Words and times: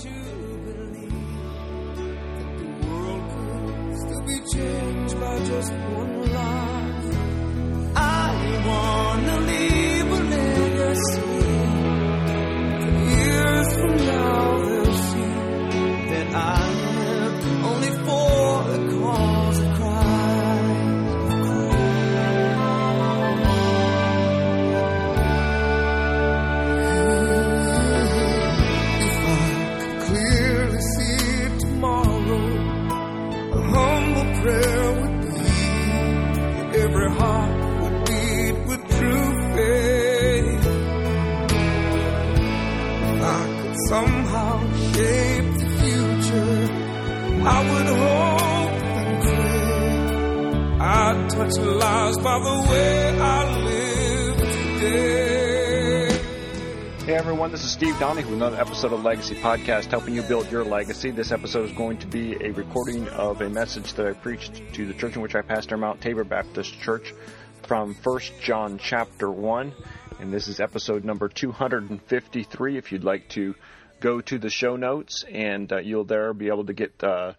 to 0.00 0.08
believe 0.10 1.10
that 1.96 2.58
the 2.58 2.86
world 2.86 3.24
could 3.32 3.96
still 3.98 4.22
be 4.26 4.38
changed 4.54 5.20
by 5.20 5.44
just 5.44 5.72
one 5.72 6.32
life. 6.32 6.67
I 47.50 47.62
would 47.64 47.86
hope 47.86 48.82
and 48.98 49.22
pray. 49.22 50.84
I'd 50.84 51.30
touch 51.30 51.56
lives 51.56 52.18
by 52.18 52.38
the 52.40 52.70
way 52.70 53.18
I 53.18 53.64
live 53.64 54.36
today. 54.36 56.12
Hey 57.06 57.14
everyone, 57.14 57.50
this 57.50 57.64
is 57.64 57.70
Steve 57.70 57.98
Donahue 57.98 58.26
with 58.26 58.34
another 58.34 58.60
episode 58.60 58.92
of 58.92 59.02
Legacy 59.02 59.34
Podcast, 59.36 59.86
helping 59.86 60.14
you 60.14 60.20
build 60.20 60.52
your 60.52 60.62
legacy. 60.62 61.10
This 61.10 61.32
episode 61.32 61.70
is 61.70 61.74
going 61.74 61.96
to 62.00 62.06
be 62.06 62.34
a 62.44 62.50
recording 62.50 63.08
of 63.08 63.40
a 63.40 63.48
message 63.48 63.94
that 63.94 64.06
I 64.06 64.12
preached 64.12 64.60
to 64.74 64.84
the 64.84 64.92
church 64.92 65.16
in 65.16 65.22
which 65.22 65.34
I 65.34 65.40
pastor, 65.40 65.78
Mount 65.78 66.02
Tabor 66.02 66.24
Baptist 66.24 66.78
Church, 66.78 67.14
from 67.62 67.94
1 67.94 68.20
John 68.42 68.76
chapter 68.76 69.30
1. 69.30 69.72
And 70.20 70.34
this 70.34 70.48
is 70.48 70.60
episode 70.60 71.02
number 71.02 71.28
253. 71.30 72.76
If 72.76 72.92
you'd 72.92 73.04
like 73.04 73.26
to 73.30 73.54
go 74.00 74.20
to 74.20 74.38
the 74.38 74.50
show 74.50 74.76
notes, 74.76 75.24
and 75.30 75.72
uh, 75.72 75.78
you'll 75.78 76.04
there 76.04 76.32
be 76.32 76.48
able 76.48 76.66
to 76.66 76.72
get 76.72 77.02
uh, 77.02 77.32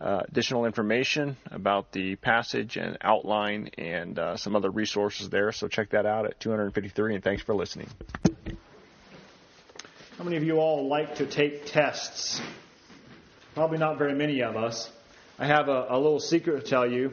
uh, 0.00 0.22
additional 0.28 0.64
information 0.66 1.36
about 1.50 1.92
the 1.92 2.16
passage 2.16 2.76
and 2.76 2.98
outline 3.00 3.70
and 3.78 4.18
uh, 4.18 4.36
some 4.36 4.56
other 4.56 4.70
resources 4.70 5.28
there. 5.28 5.52
So 5.52 5.68
check 5.68 5.90
that 5.90 6.06
out 6.06 6.26
at 6.26 6.40
253, 6.40 7.14
and 7.14 7.24
thanks 7.24 7.42
for 7.42 7.54
listening. 7.54 7.88
How 10.18 10.24
many 10.24 10.36
of 10.36 10.44
you 10.44 10.58
all 10.58 10.88
like 10.88 11.16
to 11.16 11.26
take 11.26 11.66
tests? 11.66 12.40
Probably 13.54 13.78
not 13.78 13.98
very 13.98 14.14
many 14.14 14.42
of 14.42 14.56
us. 14.56 14.90
I 15.38 15.46
have 15.46 15.68
a, 15.68 15.86
a 15.88 15.96
little 15.96 16.20
secret 16.20 16.64
to 16.64 16.70
tell 16.70 16.90
you. 16.90 17.12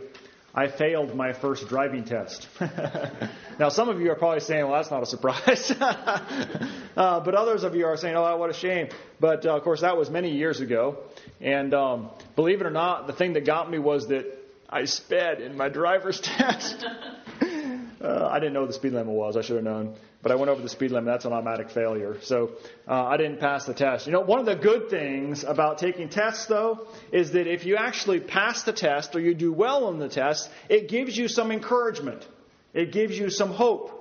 I 0.53 0.67
failed 0.67 1.15
my 1.15 1.33
first 1.33 1.67
driving 1.67 2.03
test. 2.03 2.47
now, 3.59 3.69
some 3.69 3.89
of 3.89 4.01
you 4.01 4.11
are 4.11 4.15
probably 4.15 4.39
saying, 4.39 4.65
well, 4.65 4.73
that's 4.73 4.89
not 4.89 5.03
a 5.03 5.05
surprise. 5.05 5.71
uh, 5.79 7.19
but 7.19 7.35
others 7.35 7.63
of 7.63 7.75
you 7.75 7.85
are 7.85 7.97
saying, 7.97 8.15
oh, 8.15 8.37
what 8.37 8.49
a 8.49 8.53
shame. 8.53 8.89
But, 9.19 9.45
uh, 9.45 9.55
of 9.55 9.63
course, 9.63 9.81
that 9.81 9.95
was 9.95 10.09
many 10.09 10.31
years 10.31 10.59
ago. 10.59 10.97
And 11.39 11.73
um, 11.73 12.09
believe 12.35 12.61
it 12.61 12.67
or 12.67 12.71
not, 12.71 13.07
the 13.07 13.13
thing 13.13 13.33
that 13.33 13.45
got 13.45 13.69
me 13.69 13.77
was 13.77 14.07
that 14.07 14.25
I 14.69 14.85
sped 14.85 15.41
in 15.41 15.55
my 15.55 15.69
driver's 15.69 16.19
test. 16.23 16.85
Uh, 18.01 18.27
I 18.31 18.39
didn't 18.39 18.53
know 18.53 18.61
what 18.61 18.67
the 18.67 18.73
speed 18.73 18.93
limit 18.93 19.13
was. 19.13 19.37
I 19.37 19.41
should 19.41 19.57
have 19.57 19.65
known. 19.65 19.95
But 20.21 20.33
I 20.33 20.35
went 20.35 20.49
over 20.49 20.61
the 20.61 20.69
speed 20.69 20.91
limit. 20.91 21.05
That's 21.05 21.25
an 21.25 21.31
automatic 21.31 21.69
failure. 21.69 22.17
So 22.21 22.51
uh, 22.87 23.05
I 23.05 23.15
didn't 23.15 23.39
pass 23.39 23.65
the 23.65 23.73
test. 23.73 24.05
You 24.05 24.11
know, 24.11 24.19
one 24.19 24.39
of 24.39 24.45
the 24.45 24.55
good 24.55 24.89
things 24.89 25.45
about 25.45 25.77
taking 25.77 26.09
tests, 26.09 26.45
though, 26.47 26.87
is 27.13 27.31
that 27.31 27.47
if 27.47 27.65
you 27.65 27.77
actually 27.77 28.19
pass 28.19 28.63
the 28.63 28.73
test 28.73 29.15
or 29.15 29.21
you 29.21 29.33
do 29.33 29.53
well 29.53 29.85
on 29.85 29.97
the 29.97 30.09
test, 30.09 30.49
it 30.67 30.89
gives 30.89 31.17
you 31.17 31.29
some 31.29 31.51
encouragement. 31.51 32.27
It 32.73 32.91
gives 32.91 33.17
you 33.17 33.29
some 33.29 33.51
hope. 33.51 33.95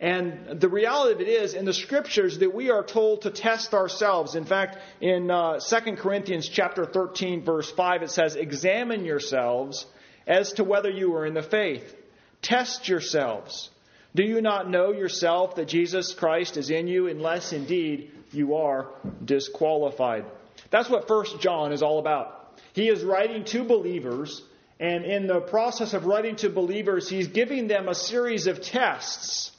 And 0.00 0.60
the 0.60 0.68
reality 0.68 1.14
of 1.14 1.20
it 1.20 1.28
is, 1.28 1.54
in 1.54 1.64
the 1.64 1.74
scriptures, 1.74 2.38
that 2.38 2.54
we 2.54 2.70
are 2.70 2.84
told 2.84 3.22
to 3.22 3.30
test 3.30 3.74
ourselves. 3.74 4.36
In 4.36 4.44
fact, 4.44 4.78
in 5.00 5.30
uh, 5.30 5.58
2 5.58 5.96
Corinthians 5.96 6.48
chapter 6.48 6.86
13, 6.86 7.44
verse 7.44 7.70
5, 7.70 8.04
it 8.04 8.10
says, 8.10 8.36
Examine 8.36 9.04
yourselves 9.04 9.86
as 10.26 10.52
to 10.54 10.64
whether 10.64 10.88
you 10.88 11.14
are 11.16 11.26
in 11.26 11.34
the 11.34 11.42
faith. 11.42 11.94
Test 12.42 12.88
yourselves. 12.88 13.70
Do 14.14 14.22
you 14.22 14.40
not 14.40 14.70
know 14.70 14.92
yourself 14.92 15.56
that 15.56 15.68
Jesus 15.68 16.14
Christ 16.14 16.56
is 16.56 16.70
in 16.70 16.88
you, 16.88 17.08
unless 17.08 17.52
indeed 17.52 18.10
you 18.32 18.56
are 18.56 18.88
disqualified? 19.24 20.24
That's 20.70 20.88
what 20.88 21.08
1 21.08 21.40
John 21.40 21.72
is 21.72 21.82
all 21.82 21.98
about. 21.98 22.58
He 22.72 22.88
is 22.88 23.02
writing 23.02 23.44
to 23.44 23.64
believers, 23.64 24.42
and 24.80 25.04
in 25.04 25.26
the 25.26 25.40
process 25.40 25.94
of 25.94 26.06
writing 26.06 26.36
to 26.36 26.48
believers, 26.48 27.08
he's 27.08 27.28
giving 27.28 27.68
them 27.68 27.88
a 27.88 27.94
series 27.94 28.46
of 28.46 28.60
tests 28.60 29.52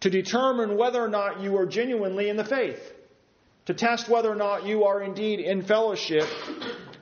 to 0.00 0.10
determine 0.10 0.76
whether 0.76 1.02
or 1.02 1.08
not 1.08 1.40
you 1.40 1.56
are 1.58 1.66
genuinely 1.66 2.28
in 2.28 2.36
the 2.36 2.44
faith, 2.44 2.92
to 3.66 3.74
test 3.74 4.08
whether 4.08 4.30
or 4.30 4.36
not 4.36 4.66
you 4.66 4.84
are 4.84 5.02
indeed 5.02 5.38
in 5.38 5.62
fellowship 5.62 6.28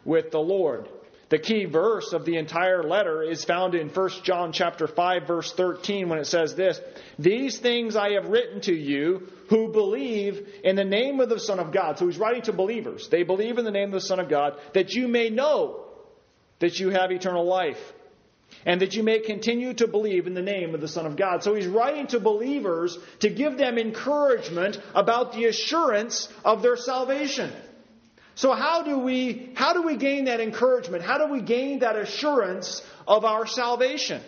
with 0.04 0.30
the 0.30 0.40
Lord. 0.40 0.88
The 1.30 1.38
key 1.38 1.64
verse 1.64 2.12
of 2.12 2.24
the 2.24 2.36
entire 2.36 2.82
letter 2.82 3.22
is 3.22 3.44
found 3.44 3.76
in 3.76 3.88
1 3.88 4.10
John 4.24 4.52
chapter 4.52 4.88
5 4.88 5.26
verse 5.28 5.52
13 5.52 6.08
when 6.08 6.18
it 6.18 6.26
says 6.26 6.56
this, 6.56 6.80
"These 7.20 7.58
things 7.60 7.94
I 7.94 8.10
have 8.14 8.28
written 8.28 8.60
to 8.62 8.74
you 8.74 9.28
who 9.48 9.68
believe 9.68 10.46
in 10.64 10.74
the 10.74 10.84
name 10.84 11.20
of 11.20 11.28
the 11.28 11.38
Son 11.38 11.60
of 11.60 11.70
God." 11.70 11.98
So 11.98 12.06
he's 12.06 12.18
writing 12.18 12.42
to 12.42 12.52
believers. 12.52 13.08
They 13.08 13.22
believe 13.22 13.58
in 13.58 13.64
the 13.64 13.70
name 13.70 13.88
of 13.88 13.92
the 13.92 14.00
Son 14.00 14.18
of 14.18 14.28
God 14.28 14.58
that 14.72 14.94
you 14.94 15.06
may 15.06 15.30
know 15.30 15.84
that 16.58 16.80
you 16.80 16.90
have 16.90 17.12
eternal 17.12 17.44
life 17.44 17.92
and 18.66 18.80
that 18.80 18.96
you 18.96 19.04
may 19.04 19.20
continue 19.20 19.72
to 19.74 19.86
believe 19.86 20.26
in 20.26 20.34
the 20.34 20.42
name 20.42 20.74
of 20.74 20.80
the 20.80 20.88
Son 20.88 21.06
of 21.06 21.14
God. 21.14 21.44
So 21.44 21.54
he's 21.54 21.68
writing 21.68 22.08
to 22.08 22.18
believers 22.18 22.98
to 23.20 23.30
give 23.30 23.56
them 23.56 23.78
encouragement 23.78 24.80
about 24.96 25.32
the 25.32 25.44
assurance 25.44 26.28
of 26.44 26.62
their 26.62 26.76
salvation. 26.76 27.52
So 28.40 28.54
how 28.54 28.82
do 28.82 29.00
we 29.00 29.50
how 29.54 29.74
do 29.74 29.82
we 29.82 29.98
gain 29.98 30.24
that 30.24 30.40
encouragement? 30.40 31.02
How 31.02 31.18
do 31.18 31.30
we 31.30 31.42
gain 31.42 31.80
that 31.80 31.94
assurance 31.94 32.80
of 33.06 33.26
our 33.26 33.46
salvation? 33.46 34.22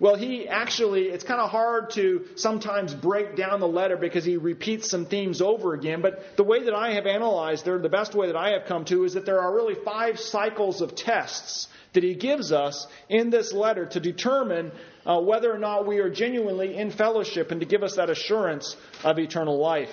Well, 0.00 0.14
he 0.14 0.48
actually, 0.48 1.08
it's 1.10 1.22
kind 1.22 1.38
of 1.38 1.50
hard 1.50 1.90
to 1.90 2.24
sometimes 2.36 2.94
break 2.94 3.36
down 3.36 3.60
the 3.60 3.68
letter 3.68 3.98
because 3.98 4.24
he 4.24 4.38
repeats 4.38 4.88
some 4.88 5.04
themes 5.04 5.42
over 5.42 5.74
again. 5.74 6.00
But 6.00 6.38
the 6.38 6.42
way 6.42 6.64
that 6.64 6.72
I 6.72 6.94
have 6.94 7.04
analyzed 7.04 7.66
there, 7.66 7.78
the 7.78 7.90
best 7.90 8.14
way 8.14 8.28
that 8.28 8.36
I 8.36 8.52
have 8.52 8.64
come 8.64 8.86
to 8.86 9.04
is 9.04 9.12
that 9.12 9.26
there 9.26 9.40
are 9.40 9.54
really 9.54 9.76
five 9.84 10.18
cycles 10.18 10.80
of 10.80 10.94
tests 10.94 11.68
that 11.92 12.02
he 12.02 12.14
gives 12.14 12.50
us 12.50 12.86
in 13.10 13.28
this 13.28 13.52
letter 13.52 13.84
to 13.84 14.00
determine 14.00 14.72
uh, 15.04 15.20
whether 15.20 15.52
or 15.52 15.58
not 15.58 15.86
we 15.86 15.98
are 15.98 16.08
genuinely 16.08 16.78
in 16.78 16.90
fellowship 16.90 17.50
and 17.50 17.60
to 17.60 17.66
give 17.66 17.82
us 17.82 17.96
that 17.96 18.08
assurance 18.08 18.74
of 19.04 19.18
eternal 19.18 19.58
life. 19.58 19.92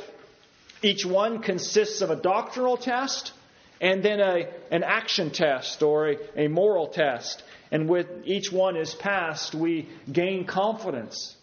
Each 0.82 1.06
one 1.06 1.42
consists 1.42 2.02
of 2.02 2.10
a 2.10 2.16
doctrinal 2.16 2.78
test 2.78 3.34
and 3.82 4.04
then 4.04 4.20
a, 4.20 4.48
an 4.72 4.84
action 4.84 5.32
test 5.32 5.84
or 5.84 6.10
a, 6.10 6.46
a 6.46 6.48
moral 6.48 6.88
test. 6.88 7.44
And 7.72 7.88
with 7.88 8.08
each 8.26 8.52
one 8.52 8.76
is 8.76 8.94
passed, 8.94 9.54
we 9.54 9.88
gain 10.12 10.46
confidence 10.46 11.36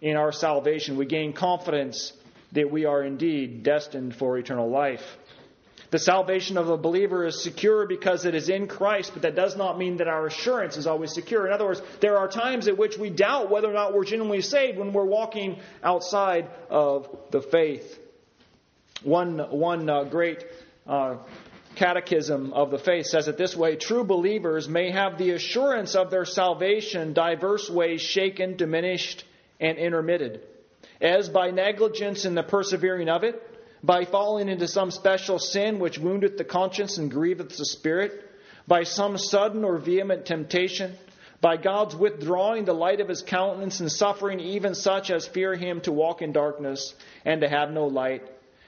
in 0.00 0.16
our 0.16 0.32
salvation. 0.32 0.96
We 0.96 1.06
gain 1.06 1.32
confidence 1.32 2.12
that 2.52 2.70
we 2.70 2.84
are 2.84 3.02
indeed 3.02 3.62
destined 3.62 4.14
for 4.14 4.38
eternal 4.38 4.70
life. 4.70 5.02
The 5.90 5.98
salvation 5.98 6.56
of 6.56 6.70
a 6.70 6.78
believer 6.78 7.26
is 7.26 7.42
secure 7.42 7.86
because 7.86 8.24
it 8.24 8.34
is 8.34 8.48
in 8.48 8.66
Christ, 8.66 9.10
but 9.12 9.22
that 9.22 9.36
does 9.36 9.56
not 9.58 9.78
mean 9.78 9.98
that 9.98 10.08
our 10.08 10.26
assurance 10.26 10.78
is 10.78 10.86
always 10.86 11.12
secure. 11.12 11.46
In 11.46 11.52
other 11.52 11.66
words, 11.66 11.82
there 12.00 12.16
are 12.16 12.28
times 12.28 12.66
at 12.66 12.78
which 12.78 12.96
we 12.96 13.10
doubt 13.10 13.50
whether 13.50 13.68
or 13.68 13.74
not 13.74 13.92
we're 13.92 14.04
genuinely 14.04 14.40
saved 14.40 14.78
when 14.78 14.94
we're 14.94 15.04
walking 15.04 15.58
outside 15.82 16.48
of 16.70 17.14
the 17.30 17.42
faith. 17.42 17.98
One, 19.04 19.38
one 19.38 19.88
uh, 19.88 20.04
great 20.04 20.44
uh, 20.86 21.16
catechism 21.74 22.52
of 22.52 22.70
the 22.70 22.78
faith 22.78 23.06
says 23.06 23.28
it 23.28 23.36
this 23.36 23.56
way 23.56 23.76
True 23.76 24.04
believers 24.04 24.68
may 24.68 24.90
have 24.90 25.18
the 25.18 25.30
assurance 25.30 25.94
of 25.94 26.10
their 26.10 26.24
salvation 26.24 27.12
diverse 27.12 27.68
ways 27.68 28.00
shaken, 28.00 28.56
diminished, 28.56 29.24
and 29.60 29.78
intermitted, 29.78 30.40
as 31.00 31.28
by 31.28 31.50
negligence 31.50 32.24
in 32.24 32.34
the 32.34 32.42
persevering 32.42 33.08
of 33.08 33.24
it, 33.24 33.42
by 33.82 34.04
falling 34.04 34.48
into 34.48 34.68
some 34.68 34.90
special 34.90 35.38
sin 35.38 35.78
which 35.78 35.98
woundeth 35.98 36.36
the 36.36 36.44
conscience 36.44 36.98
and 36.98 37.10
grieveth 37.10 37.56
the 37.56 37.64
spirit, 37.64 38.12
by 38.68 38.84
some 38.84 39.18
sudden 39.18 39.64
or 39.64 39.78
vehement 39.78 40.26
temptation, 40.26 40.94
by 41.40 41.56
God's 41.56 41.96
withdrawing 41.96 42.64
the 42.64 42.72
light 42.72 43.00
of 43.00 43.08
his 43.08 43.22
countenance 43.22 43.80
and 43.80 43.90
suffering 43.90 44.38
even 44.38 44.76
such 44.76 45.10
as 45.10 45.26
fear 45.26 45.56
him 45.56 45.80
to 45.80 45.92
walk 45.92 46.22
in 46.22 46.32
darkness 46.32 46.94
and 47.24 47.40
to 47.40 47.48
have 47.48 47.72
no 47.72 47.86
light. 47.86 48.22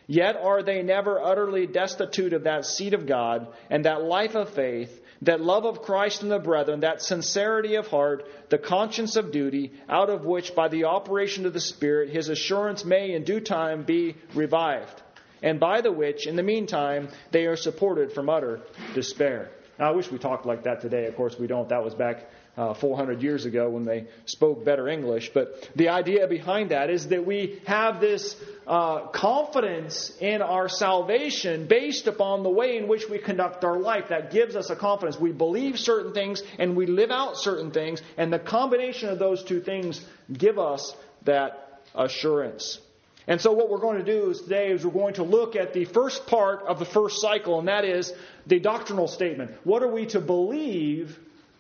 Yet 0.07 0.37
are 0.37 0.63
they 0.63 0.83
never 0.83 1.19
utterly 1.19 1.67
destitute 1.67 2.35
of 2.35 2.45
that 2.45 2.67
seed 2.67 2.93
of 2.93 3.07
God 3.07 3.49
and 3.71 3.85
that 3.85 4.03
life 4.03 4.35
of 4.35 4.51
faith, 4.51 5.01
that 5.23 5.41
love 5.41 5.65
of 5.65 5.81
Christ 5.81 6.23
and 6.23 6.31
the 6.31 6.39
brethren, 6.39 6.81
that 6.81 7.01
sincerity 7.01 7.77
of 7.77 7.87
heart, 7.87 8.27
the 8.51 8.59
conscience 8.59 9.17
of 9.17 9.33
duty, 9.33 9.73
out 9.89 10.11
of 10.11 10.27
which 10.27 10.55
by 10.55 10.69
the 10.69 10.85
operation 10.85 11.47
of 11.47 11.55
the 11.55 11.61
Spirit 11.61 12.11
his 12.11 12.29
assurance 12.29 12.85
may 12.85 13.13
in 13.13 13.25
due 13.25 13.41
time 13.41 13.85
be 13.85 14.17
revived. 14.35 15.03
and 15.45 15.61
by 15.61 15.83
the 15.83 15.93
which, 15.93 16.27
in 16.27 16.37
the 16.37 16.43
meantime, 16.43 17.09
they 17.31 17.45
are 17.45 17.57
supported 17.57 18.13
from 18.13 18.31
utter 18.31 18.61
despair. 18.95 19.51
Now, 19.79 19.89
I 19.89 19.95
wish 19.95 20.11
we 20.11 20.19
talked 20.19 20.47
like 20.47 20.65
that 20.65 20.81
today. 20.81 21.07
Of 21.07 21.17
course, 21.17 21.39
we 21.39 21.47
don't. 21.47 21.69
That 21.69 21.85
was 21.85 21.95
back 21.95 22.31
uh, 22.57 22.75
400 22.75 23.23
years 23.23 23.45
ago 23.45 23.69
when 23.69 23.85
they 23.85 24.07
spoke 24.27 24.65
better 24.65 24.89
English. 24.89 25.31
But 25.35 25.69
the 25.75 25.89
idea 25.89 26.27
behind 26.29 26.71
that 26.71 26.91
is 26.91 27.09
that 27.09 27.27
we 27.27 27.61
have 27.67 28.01
this 28.01 28.37
uh, 28.67 29.09
confidence 29.09 30.13
in 30.21 30.41
our 30.41 30.69
salvation 30.69 31.67
based 31.67 32.07
upon 32.07 32.43
the 32.43 32.51
way 32.51 32.77
in 32.77 32.89
which 32.89 33.09
we 33.09 33.19
conduct 33.19 33.65
our 33.65 33.79
life. 33.79 34.09
That 34.09 34.31
gives 34.31 34.57
us 34.57 34.71
a 34.71 34.77
confidence. 34.77 35.19
We 35.19 35.33
believe 35.33 35.79
certain 35.79 36.13
things 36.13 36.43
and 36.59 36.77
we 36.77 36.87
live 36.87 37.11
out 37.11 37.37
certain 37.37 37.71
things, 37.71 38.03
and 38.17 38.33
the 38.33 38.39
combination 38.39 39.09
of 39.09 39.19
those 39.19 39.43
two 39.43 39.61
things 39.61 40.05
give 40.33 40.59
us 40.59 40.95
that 41.25 41.81
assurance. 41.95 42.81
And 43.27 43.41
so, 43.41 43.53
what 43.53 43.71
we're 43.71 43.79
going 43.79 44.05
to 44.05 44.05
do 44.05 44.35
today 44.35 44.71
is 44.71 44.85
we're 44.85 44.93
going 44.93 45.15
to 45.15 45.23
look 45.23 45.57
at 45.57 45.73
the 45.73 45.87
first 45.87 46.27
part 46.27 46.65
of 46.67 46.79
the 46.79 46.85
first 46.85 47.23
cycle, 47.23 47.59
and 47.59 47.69
that 47.69 47.85
is 47.85 48.13
the 48.47 48.61
doctrinal 48.61 49.09
statement. 49.09 49.53
What 49.65 49.83
are 49.83 49.91
we 49.91 50.07
to 50.07 50.21
believe 50.21 51.19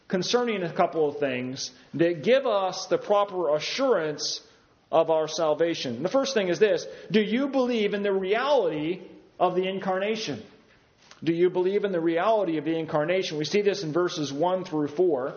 concerning 0.08 0.62
a 0.62 0.72
couple 0.72 1.08
of 1.08 1.18
things 1.18 1.70
that 1.94 2.22
give 2.22 2.46
us 2.46 2.86
the 2.86 2.98
proper 2.98 3.54
assurance 3.54 4.40
of 4.92 5.10
our 5.10 5.26
salvation. 5.26 6.02
The 6.02 6.08
first 6.08 6.34
thing 6.34 6.48
is 6.48 6.58
this 6.58 6.86
Do 7.10 7.20
you 7.20 7.48
believe 7.48 7.94
in 7.94 8.02
the 8.02 8.12
reality 8.12 9.00
of 9.40 9.54
the 9.54 9.66
incarnation? 9.66 10.42
Do 11.22 11.32
you 11.32 11.48
believe 11.48 11.84
in 11.84 11.92
the 11.92 12.00
reality 12.00 12.58
of 12.58 12.64
the 12.64 12.78
incarnation? 12.78 13.38
We 13.38 13.44
see 13.44 13.62
this 13.62 13.82
in 13.82 13.92
verses 13.92 14.32
1 14.32 14.64
through 14.64 14.88
4. 14.88 15.34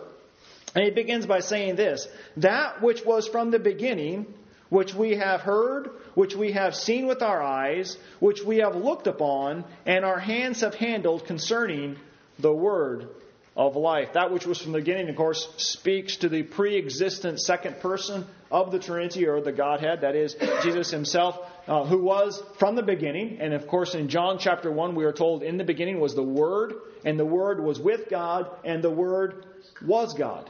And 0.74 0.84
he 0.84 0.90
begins 0.90 1.24
by 1.24 1.40
saying 1.40 1.76
this 1.76 2.06
That 2.36 2.82
which 2.82 3.04
was 3.04 3.26
from 3.26 3.50
the 3.50 3.58
beginning, 3.58 4.26
which 4.68 4.94
we 4.94 5.16
have 5.16 5.40
heard, 5.40 5.90
which 6.14 6.36
we 6.36 6.52
have 6.52 6.74
seen 6.74 7.06
with 7.06 7.22
our 7.22 7.42
eyes, 7.42 7.96
which 8.20 8.42
we 8.42 8.58
have 8.58 8.76
looked 8.76 9.06
upon, 9.06 9.64
and 9.86 10.04
our 10.04 10.18
hands 10.18 10.60
have 10.60 10.74
handled 10.74 11.26
concerning 11.26 11.96
the 12.38 12.52
word 12.52 13.08
of 13.58 13.74
life. 13.74 14.12
That 14.14 14.30
which 14.30 14.46
was 14.46 14.58
from 14.62 14.70
the 14.70 14.78
beginning, 14.78 15.10
of 15.10 15.16
course, 15.16 15.48
speaks 15.56 16.16
to 16.18 16.28
the 16.28 16.44
pre 16.44 16.78
existent 16.78 17.40
second 17.40 17.80
person 17.80 18.24
of 18.50 18.70
the 18.70 18.78
Trinity 18.78 19.26
or 19.26 19.40
the 19.40 19.52
Godhead, 19.52 20.02
that 20.02 20.14
is, 20.14 20.36
Jesus 20.62 20.90
himself, 20.90 21.38
uh, 21.66 21.84
who 21.84 21.98
was 21.98 22.40
from 22.58 22.76
the 22.76 22.82
beginning. 22.82 23.38
And 23.40 23.52
of 23.52 23.66
course, 23.66 23.94
in 23.94 24.08
John 24.08 24.38
chapter 24.38 24.70
1, 24.70 24.94
we 24.94 25.04
are 25.04 25.12
told 25.12 25.42
in 25.42 25.58
the 25.58 25.64
beginning 25.64 25.98
was 26.00 26.14
the 26.14 26.22
Word, 26.22 26.74
and 27.04 27.18
the 27.18 27.26
Word 27.26 27.62
was 27.62 27.80
with 27.80 28.08
God, 28.08 28.48
and 28.64 28.82
the 28.82 28.90
Word 28.90 29.44
was 29.84 30.14
God. 30.14 30.48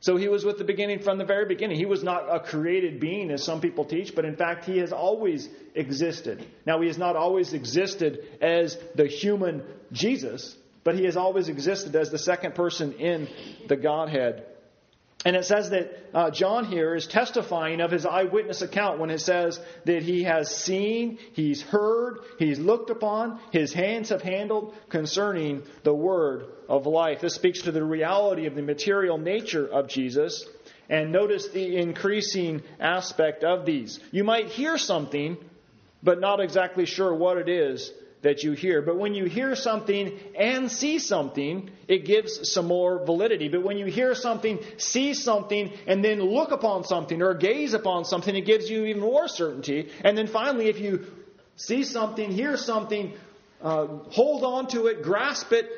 So 0.00 0.16
he 0.16 0.26
was 0.26 0.44
with 0.44 0.58
the 0.58 0.64
beginning 0.64 0.98
from 0.98 1.18
the 1.18 1.24
very 1.24 1.46
beginning. 1.46 1.76
He 1.76 1.86
was 1.86 2.02
not 2.02 2.26
a 2.28 2.40
created 2.40 2.98
being, 2.98 3.30
as 3.30 3.44
some 3.44 3.60
people 3.60 3.84
teach, 3.84 4.16
but 4.16 4.24
in 4.24 4.34
fact, 4.34 4.64
he 4.64 4.78
has 4.78 4.92
always 4.92 5.48
existed. 5.76 6.44
Now, 6.66 6.80
he 6.80 6.88
has 6.88 6.98
not 6.98 7.14
always 7.14 7.52
existed 7.52 8.18
as 8.40 8.76
the 8.96 9.06
human 9.06 9.62
Jesus, 9.92 10.56
but 10.84 10.94
he 10.94 11.04
has 11.04 11.16
always 11.16 11.48
existed 11.48 11.94
as 11.96 12.10
the 12.10 12.18
second 12.18 12.54
person 12.54 12.92
in 12.94 13.28
the 13.68 13.76
Godhead. 13.76 14.46
And 15.24 15.36
it 15.36 15.44
says 15.44 15.70
that 15.70 15.92
uh, 16.12 16.30
John 16.30 16.64
here 16.64 16.96
is 16.96 17.06
testifying 17.06 17.80
of 17.80 17.92
his 17.92 18.04
eyewitness 18.04 18.60
account 18.60 18.98
when 18.98 19.10
it 19.10 19.20
says 19.20 19.60
that 19.84 20.02
he 20.02 20.24
has 20.24 20.54
seen, 20.54 21.18
he's 21.34 21.62
heard, 21.62 22.18
he's 22.38 22.58
looked 22.58 22.90
upon, 22.90 23.38
his 23.52 23.72
hands 23.72 24.08
have 24.08 24.22
handled 24.22 24.74
concerning 24.88 25.62
the 25.84 25.94
word 25.94 26.46
of 26.68 26.86
life. 26.86 27.20
This 27.20 27.34
speaks 27.34 27.62
to 27.62 27.72
the 27.72 27.84
reality 27.84 28.46
of 28.46 28.56
the 28.56 28.62
material 28.62 29.16
nature 29.16 29.66
of 29.66 29.86
Jesus. 29.88 30.44
And 30.90 31.12
notice 31.12 31.48
the 31.48 31.76
increasing 31.76 32.62
aspect 32.80 33.44
of 33.44 33.64
these. 33.64 34.00
You 34.10 34.24
might 34.24 34.48
hear 34.48 34.76
something, 34.76 35.36
but 36.02 36.20
not 36.20 36.40
exactly 36.40 36.84
sure 36.84 37.14
what 37.14 37.38
it 37.38 37.48
is 37.48 37.92
that 38.22 38.42
you 38.42 38.52
hear. 38.52 38.82
But 38.82 38.96
when 38.96 39.14
you 39.14 39.24
hear 39.26 39.54
something 39.54 40.18
and 40.38 40.70
see 40.70 40.98
something, 40.98 41.70
it 41.88 42.04
gives 42.04 42.52
some 42.52 42.66
more 42.66 43.04
validity. 43.04 43.48
But 43.48 43.62
when 43.62 43.76
you 43.76 43.86
hear 43.86 44.14
something, 44.14 44.60
see 44.78 45.12
something, 45.14 45.72
and 45.86 46.04
then 46.04 46.20
look 46.20 46.52
upon 46.52 46.84
something 46.84 47.20
or 47.20 47.34
gaze 47.34 47.74
upon 47.74 48.04
something, 48.04 48.34
it 48.34 48.46
gives 48.46 48.70
you 48.70 48.84
even 48.86 49.02
more 49.02 49.28
certainty. 49.28 49.90
And 50.04 50.16
then 50.16 50.28
finally, 50.28 50.68
if 50.68 50.78
you 50.78 51.06
see 51.56 51.84
something, 51.84 52.30
hear 52.30 52.56
something, 52.56 53.12
uh, 53.60 53.86
hold 54.10 54.44
on 54.44 54.68
to 54.68 54.86
it, 54.86 55.02
grasp 55.02 55.52
it, 55.52 55.68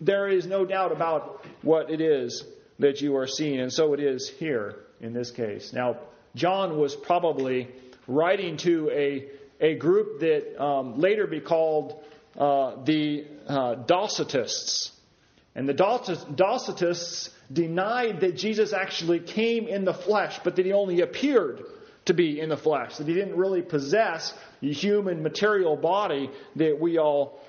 there 0.00 0.28
is 0.28 0.46
no 0.46 0.64
doubt 0.64 0.92
about 0.92 1.44
what 1.62 1.90
it 1.90 2.00
is 2.00 2.42
that 2.78 3.02
you 3.02 3.16
are 3.16 3.26
seeing. 3.26 3.60
And 3.60 3.72
so 3.72 3.92
it 3.92 4.00
is 4.00 4.28
here 4.28 4.76
in 5.00 5.12
this 5.12 5.30
case. 5.30 5.72
Now, 5.74 5.98
John 6.34 6.78
was 6.78 6.96
probably 6.96 7.68
writing 8.06 8.56
to 8.58 8.90
a 8.90 9.28
a 9.60 9.74
group 9.74 10.20
that 10.20 10.62
um, 10.62 10.98
later 10.98 11.26
be 11.26 11.40
called 11.40 12.02
uh, 12.38 12.82
the 12.84 13.26
uh, 13.46 13.74
Docetists. 13.76 14.90
And 15.54 15.68
the 15.68 15.74
Docetists 15.74 17.30
denied 17.52 18.20
that 18.20 18.36
Jesus 18.36 18.72
actually 18.72 19.20
came 19.20 19.66
in 19.66 19.84
the 19.84 19.94
flesh, 19.94 20.38
but 20.44 20.56
that 20.56 20.64
he 20.64 20.72
only 20.72 21.00
appeared 21.00 21.62
to 22.06 22.14
be 22.14 22.40
in 22.40 22.48
the 22.48 22.56
flesh, 22.56 22.96
that 22.96 23.06
he 23.06 23.14
didn't 23.14 23.36
really 23.36 23.62
possess 23.62 24.32
the 24.60 24.72
human 24.72 25.22
material 25.22 25.76
body 25.76 26.30
that 26.56 26.78
we 26.80 26.98
all 26.98 27.40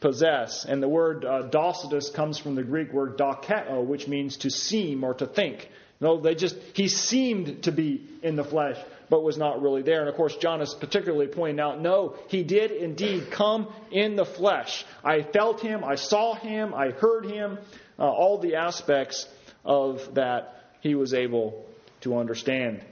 possess. 0.00 0.64
And 0.64 0.82
the 0.82 0.88
word 0.88 1.24
uh, 1.24 1.42
Docetus 1.42 2.10
comes 2.10 2.38
from 2.38 2.54
the 2.54 2.62
Greek 2.62 2.92
word 2.92 3.18
dokeo, 3.18 3.84
which 3.84 4.08
means 4.08 4.38
to 4.38 4.50
seem 4.50 5.04
or 5.04 5.14
to 5.14 5.26
think. 5.26 5.68
No, 6.00 6.18
they 6.18 6.34
just 6.34 6.56
he 6.72 6.88
seemed 6.88 7.64
to 7.64 7.72
be 7.72 8.02
in 8.22 8.36
the 8.36 8.44
flesh, 8.44 8.78
but 9.10 9.22
was 9.22 9.36
not 9.36 9.60
really 9.60 9.82
there. 9.82 10.00
And 10.00 10.08
of 10.08 10.14
course, 10.14 10.36
John 10.36 10.62
is 10.62 10.72
particularly 10.72 11.26
pointing 11.26 11.60
out 11.60 11.80
no, 11.80 12.16
he 12.28 12.42
did 12.44 12.70
indeed 12.70 13.30
come 13.30 13.68
in 13.90 14.16
the 14.16 14.24
flesh. 14.24 14.86
I 15.04 15.22
felt 15.22 15.60
him, 15.60 15.84
I 15.84 15.96
saw 15.96 16.34
him, 16.34 16.72
I 16.72 16.90
heard 16.90 17.26
him, 17.26 17.58
uh, 17.98 18.08
all 18.08 18.38
the 18.38 18.54
aspects 18.54 19.26
of 19.64 20.14
that 20.14 20.54
he 20.80 20.94
was 20.94 21.12
able 21.12 21.66
to 22.02 22.16
understand. 22.16 22.82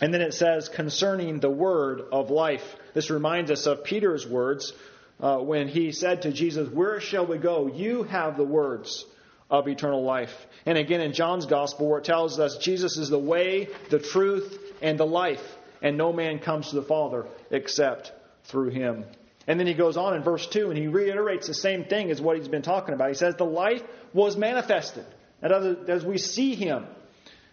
And 0.00 0.14
then 0.14 0.22
it 0.22 0.32
says, 0.32 0.70
concerning 0.70 1.40
the 1.40 1.50
word 1.50 2.00
of 2.12 2.30
life. 2.30 2.64
This 2.94 3.10
reminds 3.10 3.50
us 3.50 3.66
of 3.66 3.84
Peter's 3.84 4.26
words 4.26 4.72
uh, 5.20 5.38
when 5.38 5.68
he 5.68 5.92
said 5.92 6.22
to 6.22 6.32
Jesus, 6.32 6.70
Where 6.70 7.00
shall 7.00 7.26
we 7.26 7.36
go? 7.36 7.66
You 7.66 8.04
have 8.04 8.38
the 8.38 8.44
words 8.44 9.04
of 9.50 9.68
eternal 9.68 10.02
life. 10.02 10.34
And 10.64 10.78
again 10.78 11.00
in 11.00 11.12
John's 11.12 11.46
gospel, 11.46 11.88
where 11.88 11.98
it 11.98 12.04
tells 12.04 12.38
us 12.38 12.58
Jesus 12.58 12.96
is 12.96 13.08
the 13.08 13.18
way, 13.18 13.68
the 13.90 13.98
truth, 13.98 14.58
and 14.80 14.98
the 14.98 15.06
life, 15.06 15.42
and 15.82 15.96
no 15.96 16.12
man 16.12 16.38
comes 16.38 16.70
to 16.70 16.76
the 16.76 16.82
Father 16.82 17.26
except 17.50 18.12
through 18.44 18.70
him. 18.70 19.04
And 19.46 19.58
then 19.58 19.66
he 19.66 19.74
goes 19.74 19.96
on 19.96 20.14
in 20.14 20.22
verse 20.22 20.46
2 20.46 20.70
and 20.70 20.78
he 20.78 20.86
reiterates 20.86 21.46
the 21.46 21.54
same 21.54 21.84
thing 21.84 22.10
as 22.10 22.20
what 22.20 22.36
he's 22.36 22.48
been 22.48 22.62
talking 22.62 22.94
about. 22.94 23.08
He 23.08 23.14
says, 23.14 23.34
The 23.34 23.44
life 23.44 23.82
was 24.12 24.36
manifested. 24.36 25.06
And 25.42 25.88
as 25.88 26.04
we 26.04 26.18
see 26.18 26.54
him, 26.54 26.86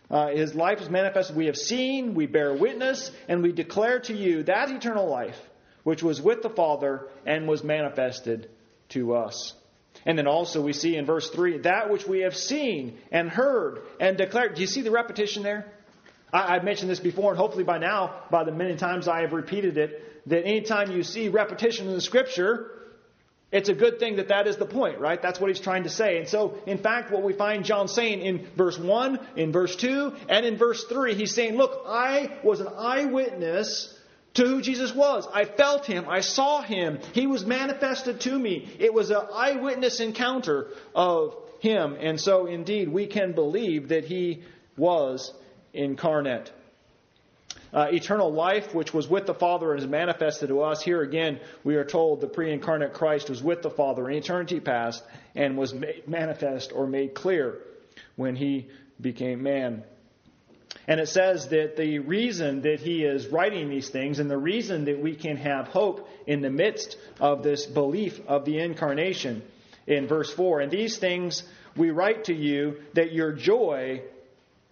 uh, 0.09 0.27
his 0.27 0.53
life 0.53 0.81
is 0.81 0.89
manifested. 0.89 1.35
We 1.35 1.47
have 1.47 1.55
seen, 1.55 2.13
we 2.13 2.27
bear 2.27 2.53
witness, 2.53 3.11
and 3.27 3.41
we 3.41 3.51
declare 3.51 3.99
to 4.01 4.15
you 4.15 4.43
that 4.43 4.69
eternal 4.69 5.07
life 5.09 5.39
which 5.83 6.03
was 6.03 6.21
with 6.21 6.41
the 6.41 6.49
Father 6.49 7.07
and 7.25 7.47
was 7.47 7.63
manifested 7.63 8.49
to 8.89 9.15
us. 9.15 9.53
And 10.07 10.17
then 10.17 10.25
also 10.25 10.61
we 10.61 10.71
see 10.71 10.95
in 10.95 11.05
verse 11.05 11.29
3 11.29 11.59
that 11.59 11.91
which 11.91 12.07
we 12.07 12.21
have 12.21 12.35
seen 12.35 12.97
and 13.11 13.29
heard 13.29 13.81
and 13.99 14.17
declared. 14.17 14.55
Do 14.55 14.61
you 14.61 14.67
see 14.67 14.81
the 14.81 14.89
repetition 14.89 15.43
there? 15.43 15.69
I, 16.31 16.53
have 16.53 16.63
mentioned 16.63 16.89
this 16.89 17.01
before, 17.01 17.31
and 17.31 17.37
hopefully 17.37 17.65
by 17.65 17.77
now, 17.77 18.15
by 18.31 18.45
the 18.45 18.51
many 18.53 18.77
times 18.77 19.09
I 19.09 19.21
have 19.21 19.33
repeated 19.33 19.77
it, 19.77 20.29
that 20.29 20.45
anytime 20.45 20.91
you 20.91 21.03
see 21.03 21.27
repetition 21.27 21.87
in 21.87 21.93
the 21.93 22.01
Scripture, 22.01 22.71
it's 23.51 23.67
a 23.67 23.73
good 23.73 23.99
thing 23.99 24.15
that 24.15 24.29
that 24.29 24.47
is 24.47 24.55
the 24.55 24.65
point, 24.65 24.99
right? 24.99 25.21
That's 25.21 25.41
what 25.41 25.49
he's 25.49 25.59
trying 25.59 25.83
to 25.83 25.89
say. 25.89 26.17
And 26.17 26.27
so, 26.27 26.57
in 26.65 26.77
fact, 26.77 27.11
what 27.11 27.23
we 27.23 27.33
find 27.33 27.65
John 27.65 27.89
saying 27.89 28.21
in 28.21 28.47
verse 28.55 28.77
1, 28.77 29.19
in 29.35 29.51
verse 29.51 29.75
2, 29.75 30.13
and 30.29 30.45
in 30.45 30.57
verse 30.57 30.85
3, 30.85 31.15
he's 31.15 31.33
saying, 31.33 31.55
Look, 31.57 31.83
I 31.85 32.31
was 32.43 32.61
an 32.61 32.67
eyewitness 32.77 33.96
to 34.37 34.45
who 34.45 34.61
Jesus 34.61 34.93
was. 34.93 35.27
I 35.33 35.45
felt 35.45 35.85
him. 35.85 36.05
I 36.07 36.21
saw 36.21 36.61
him. 36.61 36.99
He 37.13 37.25
was 37.25 37.45
manifested 37.45 38.21
to 38.21 38.37
me. 38.37 38.69
It 38.79 38.93
was 38.93 39.09
an 39.09 39.21
eyewitness 39.33 39.99
encounter 39.99 40.67
of 40.93 41.35
him. 41.59 41.97
And 41.99 42.21
so, 42.21 42.45
indeed, 42.45 42.87
we 42.87 43.07
can 43.07 43.33
believe 43.33 43.89
that 43.89 44.05
he 44.05 44.43
was 44.77 45.33
incarnate. 45.73 46.51
Uh, 47.73 47.87
eternal 47.91 48.31
life, 48.31 48.75
which 48.75 48.93
was 48.93 49.07
with 49.07 49.25
the 49.25 49.33
Father 49.33 49.73
and 49.73 49.81
is 49.81 49.87
manifested 49.87 50.49
to 50.49 50.61
us. 50.61 50.83
Here 50.83 51.01
again, 51.01 51.39
we 51.63 51.75
are 51.75 51.83
told 51.83 52.21
the 52.21 52.27
pre 52.27 52.53
incarnate 52.53 52.93
Christ 52.93 53.29
was 53.29 53.41
with 53.41 53.63
the 53.63 53.71
Father 53.71 54.07
in 54.07 54.17
eternity 54.17 54.59
past 54.59 55.03
and 55.35 55.57
was 55.57 55.73
made 55.73 56.07
manifest 56.07 56.71
or 56.73 56.85
made 56.85 57.15
clear 57.15 57.59
when 58.15 58.35
he 58.35 58.67
became 59.01 59.41
man. 59.41 59.83
And 60.87 61.01
it 61.01 61.09
says 61.09 61.49
that 61.49 61.75
the 61.75 61.99
reason 61.99 62.61
that 62.61 62.79
he 62.79 63.03
is 63.03 63.27
writing 63.27 63.69
these 63.69 63.89
things 63.89 64.19
and 64.19 64.31
the 64.31 64.37
reason 64.37 64.85
that 64.85 65.01
we 65.01 65.15
can 65.15 65.35
have 65.35 65.67
hope 65.67 66.07
in 66.25 66.41
the 66.41 66.49
midst 66.49 66.97
of 67.19 67.43
this 67.43 67.65
belief 67.65 68.19
of 68.27 68.45
the 68.45 68.59
incarnation 68.59 69.43
in 69.85 70.07
verse 70.07 70.31
4 70.31 70.61
and 70.61 70.71
these 70.71 70.97
things 70.97 71.43
we 71.75 71.91
write 71.91 72.25
to 72.25 72.33
you 72.33 72.77
that 72.93 73.11
your 73.11 73.33
joy 73.33 74.01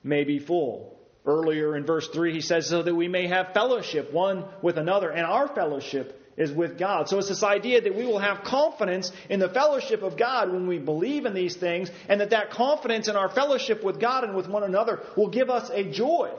may 0.03 0.23
be 0.23 0.39
full. 0.39 0.97
Earlier 1.25 1.75
in 1.75 1.85
verse 1.85 2.07
3, 2.07 2.33
he 2.33 2.41
says, 2.41 2.67
so 2.67 2.81
that 2.81 2.95
we 2.95 3.07
may 3.07 3.27
have 3.27 3.53
fellowship 3.53 4.13
one 4.13 4.45
with 4.61 4.77
another, 4.77 5.09
and 5.09 5.25
our 5.25 5.47
fellowship 5.47 6.21
is 6.37 6.51
with 6.51 6.77
God. 6.77 7.07
So 7.07 7.17
it's 7.17 7.29
this 7.29 7.43
idea 7.43 7.81
that 7.81 7.95
we 7.95 8.05
will 8.05 8.19
have 8.19 8.43
confidence 8.43 9.11
in 9.29 9.39
the 9.39 9.49
fellowship 9.49 10.03
of 10.03 10.17
God 10.17 10.51
when 10.51 10.67
we 10.67 10.79
believe 10.79 11.25
in 11.25 11.33
these 11.33 11.55
things, 11.55 11.89
and 12.09 12.21
that 12.21 12.31
that 12.31 12.51
confidence 12.51 13.07
in 13.07 13.15
our 13.15 13.29
fellowship 13.29 13.83
with 13.83 13.99
God 13.99 14.23
and 14.23 14.35
with 14.35 14.47
one 14.47 14.63
another 14.63 15.01
will 15.15 15.29
give 15.29 15.49
us 15.49 15.69
a 15.69 15.83
joy 15.83 16.31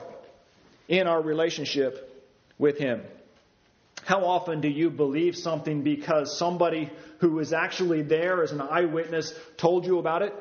in 0.87 1.07
our 1.07 1.21
relationship 1.21 2.25
with 2.57 2.77
Him. 2.77 3.01
How 4.05 4.23
often 4.23 4.61
do 4.61 4.69
you 4.69 4.89
believe 4.89 5.35
something 5.35 5.81
because 5.81 6.37
somebody 6.37 6.89
who 7.19 7.31
was 7.31 7.51
actually 7.51 8.03
there 8.03 8.41
as 8.43 8.51
an 8.51 8.61
eyewitness 8.61 9.33
told 9.57 9.85
you 9.85 9.99
about 9.99 10.21
it? 10.21 10.33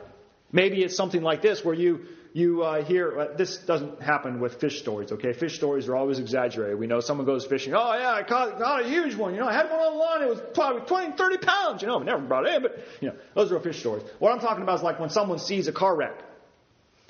Maybe 0.53 0.83
it's 0.83 0.97
something 0.97 1.23
like 1.23 1.43
this 1.43 1.65
where 1.65 1.75
you 1.75 2.07
you 2.37 2.63
uh, 2.65 2.85
hear 2.85 3.19
uh, 3.19 3.29
this 3.35 3.57
doesn't 3.57 4.03
happen 4.03 4.41
with 4.41 4.61
fish 4.61 4.79
stories. 4.81 5.11
Okay, 5.11 5.33
fish 5.33 5.57
stories 5.57 5.89
are 5.89 5.97
always 5.97 6.19
exaggerated. 6.19 6.79
We 6.79 6.87
know 6.87 7.01
someone 7.01 7.25
goes 7.25 7.47
fishing. 7.47 7.73
Oh 7.73 7.95
yeah, 7.95 8.13
I 8.13 8.25
caught, 8.25 8.59
caught 8.59 8.85
a 8.85 8.89
huge 8.89 9.15
one. 9.15 9.33
You 9.33 9.41
know, 9.41 9.47
I 9.47 9.55
had 9.55 9.71
one 9.71 9.81
on 9.81 9.95
the 9.95 9.99
line. 9.99 10.23
It 10.23 10.29
was 10.29 10.41
probably 10.53 10.83
20, 10.83 11.17
30 11.17 11.39
pounds. 11.39 11.81
You 11.81 11.89
know, 11.89 11.99
never 12.01 12.21
brought 12.21 12.47
it 12.47 12.55
in, 12.55 12.61
but 12.61 12.77
you 13.01 13.09
know, 13.09 13.15
those 13.35 13.51
are 13.51 13.61
fish 13.61 13.81
stories. 13.81 14.05
What 14.19 14.33
I'm 14.33 14.41
talking 14.41 14.63
about 14.63 14.81
is 14.81 14.83
like 14.83 15.01
when 15.01 15.09
someone 15.09 15.39
sees 15.39 15.67
a 15.67 15.73
car 15.73 15.97
wreck. 15.97 16.23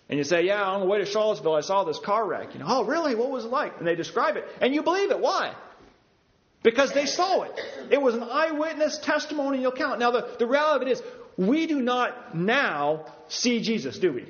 And 0.08 0.16
you 0.16 0.22
say, 0.22 0.44
yeah, 0.46 0.62
on 0.62 0.78
the 0.78 0.86
way 0.86 0.98
to 0.98 1.06
Charlottesville, 1.06 1.56
I 1.56 1.62
saw 1.62 1.82
this 1.82 1.98
car 1.98 2.24
wreck. 2.24 2.54
You 2.54 2.60
know, 2.60 2.66
oh, 2.68 2.84
really? 2.84 3.16
What 3.16 3.30
was 3.32 3.44
it 3.44 3.50
like? 3.50 3.78
And 3.78 3.86
they 3.86 3.96
describe 3.96 4.36
it. 4.36 4.44
And 4.60 4.72
you 4.72 4.84
believe 4.84 5.10
it. 5.10 5.18
Why? 5.18 5.56
Because 6.62 6.92
they 6.92 7.06
saw 7.06 7.42
it. 7.42 7.60
It 7.90 8.00
was 8.00 8.14
an 8.14 8.22
eyewitness 8.22 8.98
testimonial 8.98 9.72
account. 9.72 9.98
Now, 9.98 10.12
the, 10.12 10.36
the 10.38 10.46
reality 10.46 10.84
of 10.84 10.88
it 10.88 10.92
is, 10.92 11.02
we 11.36 11.66
do 11.66 11.82
not 11.82 12.36
now 12.36 13.06
see 13.26 13.60
Jesus, 13.60 13.98
do 13.98 14.12
we? 14.12 14.26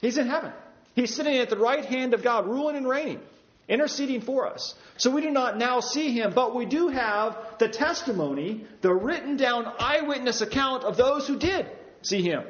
He's 0.00 0.18
in 0.18 0.28
heaven. 0.28 0.52
He's 0.94 1.14
sitting 1.14 1.36
at 1.36 1.50
the 1.50 1.58
right 1.58 1.84
hand 1.84 2.14
of 2.14 2.22
God, 2.22 2.46
ruling 2.46 2.76
and 2.76 2.88
reigning, 2.88 3.20
interceding 3.68 4.22
for 4.22 4.46
us. 4.46 4.74
So 4.96 5.10
we 5.10 5.20
do 5.20 5.30
not 5.30 5.58
now 5.58 5.80
see 5.80 6.12
him, 6.12 6.32
but 6.34 6.54
we 6.54 6.64
do 6.64 6.88
have 6.88 7.36
the 7.58 7.68
testimony, 7.68 8.66
the 8.80 8.94
written 8.94 9.36
down 9.36 9.70
eyewitness 9.78 10.40
account 10.40 10.84
of 10.84 10.96
those 10.96 11.28
who 11.28 11.38
did 11.38 11.66
see 12.02 12.22
him. 12.22 12.44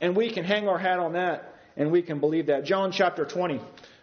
And 0.00 0.16
we 0.16 0.30
can 0.30 0.44
hang 0.44 0.68
our 0.68 0.78
hat 0.78 0.98
on 0.98 1.12
that 1.12 1.54
and 1.76 1.90
we 1.90 2.02
can 2.02 2.20
believe 2.20 2.46
that. 2.46 2.64
John 2.64 2.92
chapter 2.92 3.24
20, 3.24 3.60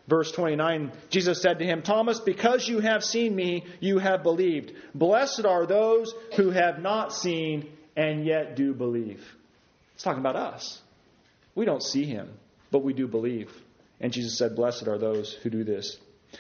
verse 0.07 0.31
29, 0.31 0.91
Jesus 1.09 1.41
said 1.41 1.59
to 1.59 1.65
him, 1.65 1.81
Thomas, 1.81 2.19
because 2.19 2.67
you 2.67 2.79
have 2.79 3.03
seen 3.03 3.35
me, 3.35 3.65
you 3.79 3.97
have 3.97 4.21
believed. 4.21 4.73
Blessed 4.93 5.45
are 5.45 5.65
those 5.65 6.13
who 6.35 6.51
have 6.51 6.79
not 6.79 7.13
seen 7.13 7.71
and 7.95 8.25
yet 8.25 8.55
do 8.55 8.73
believe. 8.73 9.25
It's 9.95 10.03
talking 10.03 10.19
about 10.19 10.35
us. 10.35 10.81
We 11.55 11.65
don't 11.65 11.83
see 11.83 12.05
him 12.05 12.29
but 12.72 12.84
we 12.84 12.94
do 12.94 13.08
believe. 13.08 13.51
And 14.00 14.12
Jesus 14.12 14.38
said, 14.38 14.56
Blessed 14.56 14.88
are 14.88 14.98
those 14.98 15.34
who 15.44 15.50
do 15.50 15.63
this. 15.63 15.98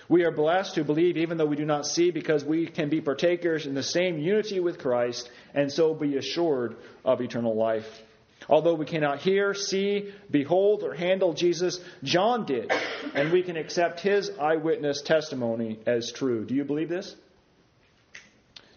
We 0.07 0.23
are 0.23 0.31
blessed 0.31 0.75
who 0.75 0.83
believe 0.83 1.17
even 1.17 1.37
though 1.37 1.45
we 1.45 1.57
do 1.57 1.65
not 1.65 1.85
see 1.85 2.11
because 2.11 2.45
we 2.45 2.65
can 2.65 2.89
be 2.89 3.01
partakers 3.01 3.65
in 3.65 3.75
the 3.75 3.83
same 3.83 4.17
unity 4.17 4.59
with 4.59 4.79
Christ 4.79 5.29
and 5.53 5.71
so 5.71 5.93
be 5.93 6.17
assured 6.17 6.77
of 7.03 7.21
eternal 7.21 7.55
life. 7.55 7.87
Although 8.49 8.73
we 8.73 8.85
cannot 8.85 9.19
hear, 9.19 9.53
see, 9.53 10.13
behold, 10.29 10.83
or 10.83 10.95
handle 10.95 11.33
Jesus, 11.33 11.79
John 12.03 12.45
did, 12.45 12.71
and 13.13 13.31
we 13.31 13.43
can 13.43 13.55
accept 13.55 13.99
his 13.99 14.31
eyewitness 14.39 15.01
testimony 15.01 15.79
as 15.85 16.11
true. 16.11 16.45
Do 16.45 16.55
you 16.55 16.63
believe 16.63 16.89
this? 16.89 17.15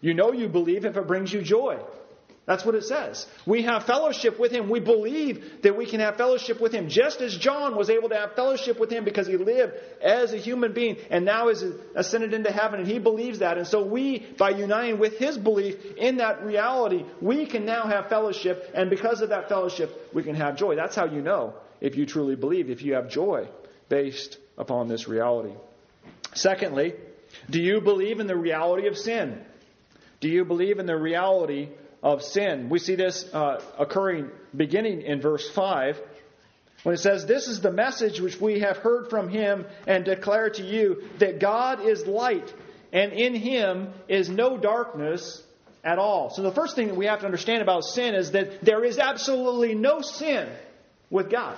You 0.00 0.12
know 0.12 0.32
you 0.32 0.48
believe 0.48 0.84
if 0.84 0.96
it 0.96 1.06
brings 1.06 1.32
you 1.32 1.40
joy. 1.40 1.78
That's 2.46 2.62
what 2.62 2.74
it 2.74 2.84
says. 2.84 3.26
We 3.46 3.62
have 3.62 3.84
fellowship 3.84 4.38
with 4.38 4.52
Him. 4.52 4.68
We 4.68 4.78
believe 4.78 5.62
that 5.62 5.78
we 5.78 5.86
can 5.86 6.00
have 6.00 6.16
fellowship 6.16 6.60
with 6.60 6.72
Him, 6.72 6.90
just 6.90 7.22
as 7.22 7.34
John 7.34 7.74
was 7.74 7.88
able 7.88 8.10
to 8.10 8.16
have 8.16 8.34
fellowship 8.34 8.78
with 8.78 8.90
Him 8.90 9.04
because 9.04 9.26
he 9.26 9.38
lived 9.38 9.72
as 10.02 10.34
a 10.34 10.36
human 10.36 10.74
being 10.74 10.98
and 11.10 11.24
now 11.24 11.48
is 11.48 11.64
ascended 11.94 12.34
into 12.34 12.52
heaven, 12.52 12.80
and 12.80 12.88
he 12.88 12.98
believes 12.98 13.38
that. 13.38 13.56
And 13.56 13.66
so 13.66 13.84
we, 13.86 14.26
by 14.36 14.50
uniting 14.50 14.98
with 14.98 15.16
his 15.18 15.38
belief 15.38 15.76
in 15.96 16.18
that 16.18 16.44
reality, 16.44 17.04
we 17.22 17.46
can 17.46 17.64
now 17.64 17.84
have 17.84 18.08
fellowship, 18.08 18.70
and 18.74 18.90
because 18.90 19.22
of 19.22 19.30
that 19.30 19.48
fellowship, 19.48 20.10
we 20.12 20.22
can 20.22 20.34
have 20.34 20.56
joy. 20.56 20.76
That's 20.76 20.94
how 20.94 21.06
you 21.06 21.22
know 21.22 21.54
if 21.80 21.96
you 21.96 22.04
truly 22.04 22.36
believe, 22.36 22.68
if 22.68 22.82
you 22.82 22.94
have 22.94 23.08
joy 23.08 23.48
based 23.88 24.36
upon 24.58 24.88
this 24.88 25.08
reality. 25.08 25.54
Secondly, 26.34 26.94
do 27.48 27.60
you 27.60 27.80
believe 27.80 28.20
in 28.20 28.26
the 28.26 28.36
reality 28.36 28.86
of 28.86 28.98
sin? 28.98 29.42
Do 30.20 30.28
you 30.28 30.44
believe 30.44 30.78
in 30.78 30.86
the 30.86 30.96
reality 30.96 31.68
of 32.04 32.22
sin. 32.22 32.68
We 32.68 32.78
see 32.78 32.94
this 32.94 33.24
uh, 33.32 33.60
occurring 33.78 34.30
beginning 34.54 35.02
in 35.02 35.22
verse 35.22 35.48
5 35.50 35.98
when 36.82 36.94
it 36.94 36.98
says, 36.98 37.24
This 37.24 37.48
is 37.48 37.62
the 37.62 37.72
message 37.72 38.20
which 38.20 38.38
we 38.38 38.60
have 38.60 38.76
heard 38.76 39.08
from 39.08 39.30
him 39.30 39.64
and 39.86 40.04
declare 40.04 40.50
to 40.50 40.62
you 40.62 41.02
that 41.18 41.40
God 41.40 41.80
is 41.80 42.06
light, 42.06 42.52
and 42.92 43.12
in 43.14 43.34
him 43.34 43.94
is 44.06 44.28
no 44.28 44.58
darkness 44.58 45.42
at 45.82 45.98
all. 45.98 46.28
So 46.28 46.42
the 46.42 46.52
first 46.52 46.76
thing 46.76 46.88
that 46.88 46.96
we 46.96 47.06
have 47.06 47.20
to 47.20 47.26
understand 47.26 47.62
about 47.62 47.84
sin 47.84 48.14
is 48.14 48.32
that 48.32 48.60
there 48.62 48.84
is 48.84 48.98
absolutely 48.98 49.74
no 49.74 50.02
sin 50.02 50.48
with 51.08 51.30
God. 51.30 51.56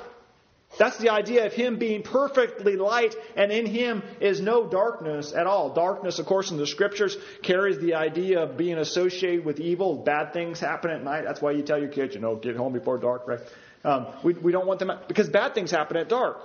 That's 0.79 0.99
the 0.99 1.11
idea 1.11 1.47
of 1.47 1.53
Him 1.53 1.79
being 1.79 2.03
perfectly 2.03 2.77
light, 2.77 3.15
and 3.35 3.51
in 3.51 3.67
Him 3.67 4.03
is 4.21 4.41
no 4.41 4.67
darkness 4.67 5.33
at 5.33 5.47
all. 5.47 5.73
Darkness, 5.73 6.19
of 6.19 6.27
course, 6.27 6.51
in 6.51 6.59
the 6.59 6.67
Scriptures 6.67 7.17
carries 7.43 7.79
the 7.79 7.95
idea 7.95 8.43
of 8.43 8.57
being 8.57 8.79
associated 8.79 9.45
with 9.45 9.59
evil. 9.59 9.97
Bad 9.97 10.33
things 10.33 10.61
happen 10.61 10.91
at 10.91 11.03
night. 11.03 11.25
That's 11.25 11.41
why 11.41 11.53
you 11.53 11.63
tell 11.63 11.79
your 11.79 11.89
kids, 11.89 12.15
you 12.15 12.21
know, 12.21 12.37
get 12.37 12.57
home 12.57 12.73
before 12.73 12.99
dark, 12.99 13.27
right? 13.27 13.41
Um, 13.85 14.07
we, 14.23 14.35
we 14.35 14.53
don't 14.53 14.67
want 14.67 14.81
them, 14.81 14.93
because 15.09 15.29
bad 15.29 15.55
things 15.55 15.71
happen 15.71 15.97
at 15.97 16.09
dark. 16.09 16.39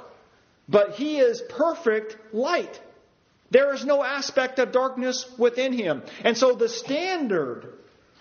But 0.69 0.91
He 0.91 1.17
is 1.17 1.41
perfect 1.41 2.17
light. 2.33 2.79
There 3.49 3.73
is 3.73 3.83
no 3.83 4.01
aspect 4.01 4.59
of 4.59 4.71
darkness 4.71 5.25
within 5.37 5.73
Him. 5.73 6.03
And 6.23 6.37
so 6.37 6.53
the 6.53 6.69
standard 6.69 7.67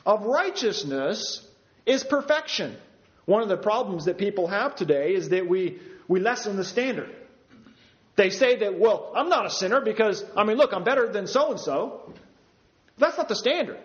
of 0.05 0.25
righteousness 0.25 1.47
is 1.87 2.03
perfection. 2.03 2.77
One 3.27 3.43
of 3.43 3.49
the 3.49 3.57
problems 3.57 4.07
that 4.07 4.19
people 4.19 4.49
have 4.49 4.75
today 4.75 5.15
is 5.15 5.29
that 5.29 5.47
we 5.49 5.79
we 6.11 6.19
lessen 6.19 6.57
the 6.57 6.65
standard. 6.65 7.09
They 8.17 8.31
say 8.31 8.57
that, 8.57 8.77
well, 8.77 9.13
I'm 9.15 9.29
not 9.29 9.47
a 9.47 9.51
sinner 9.51 9.81
because, 9.81 10.25
I 10.37 10.43
mean, 10.43 10.57
look, 10.57 10.73
I'm 10.73 10.83
better 10.83 11.07
than 11.07 11.29
so 11.29 11.53
and 11.53 11.61
so. 11.61 12.13
That's 12.99 13.17
not 13.17 13.29
the 13.29 13.37
standard. 13.37 13.79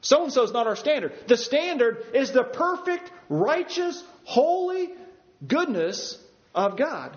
So 0.00 0.24
and 0.24 0.32
so 0.32 0.42
is 0.42 0.50
not 0.50 0.66
our 0.66 0.74
standard. 0.74 1.12
The 1.28 1.36
standard 1.36 2.04
is 2.12 2.32
the 2.32 2.42
perfect, 2.42 3.12
righteous, 3.28 4.02
holy 4.24 4.90
goodness 5.46 6.18
of 6.56 6.76
God. 6.76 7.16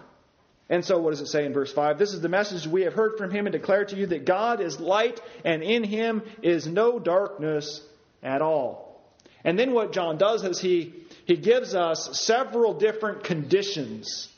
And 0.69 0.85
so, 0.85 0.99
what 0.99 1.09
does 1.09 1.21
it 1.21 1.27
say 1.27 1.45
in 1.45 1.53
verse 1.53 1.73
5? 1.73 1.97
This 1.97 2.13
is 2.13 2.21
the 2.21 2.29
message 2.29 2.67
we 2.67 2.83
have 2.83 2.93
heard 2.93 3.17
from 3.17 3.31
him 3.31 3.47
and 3.47 3.53
declare 3.53 3.85
to 3.85 3.95
you 3.95 4.05
that 4.05 4.25
God 4.25 4.61
is 4.61 4.79
light, 4.79 5.19
and 5.43 5.63
in 5.63 5.83
him 5.83 6.21
is 6.43 6.67
no 6.67 6.99
darkness 6.99 7.81
at 8.21 8.43
all. 8.43 9.01
And 9.43 9.57
then, 9.57 9.73
what 9.73 9.93
John 9.93 10.19
does 10.19 10.43
is 10.43 10.59
he, 10.59 10.93
he 11.25 11.37
gives 11.37 11.73
us 11.73 12.21
several 12.21 12.75
different 12.75 13.23
conditions 13.23 14.29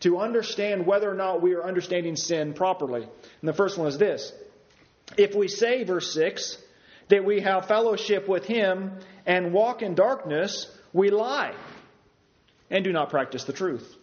to 0.00 0.18
understand 0.18 0.86
whether 0.86 1.10
or 1.10 1.14
not 1.14 1.42
we 1.42 1.54
are 1.54 1.62
understanding 1.62 2.16
sin 2.16 2.54
properly. 2.54 3.02
And 3.02 3.48
the 3.48 3.52
first 3.52 3.78
one 3.78 3.88
is 3.88 3.98
this 3.98 4.32
If 5.16 5.34
we 5.34 5.48
say, 5.48 5.84
verse 5.84 6.12
6, 6.12 6.58
that 7.08 7.24
we 7.24 7.40
have 7.40 7.66
fellowship 7.66 8.28
with 8.28 8.46
Him 8.46 8.98
and 9.26 9.52
walk 9.52 9.82
in 9.82 9.94
darkness, 9.94 10.66
we 10.92 11.10
lie 11.10 11.54
and 12.70 12.84
do 12.84 12.92
not 12.92 13.10
practice 13.10 13.44
the 13.44 13.52
truth. 13.52 13.96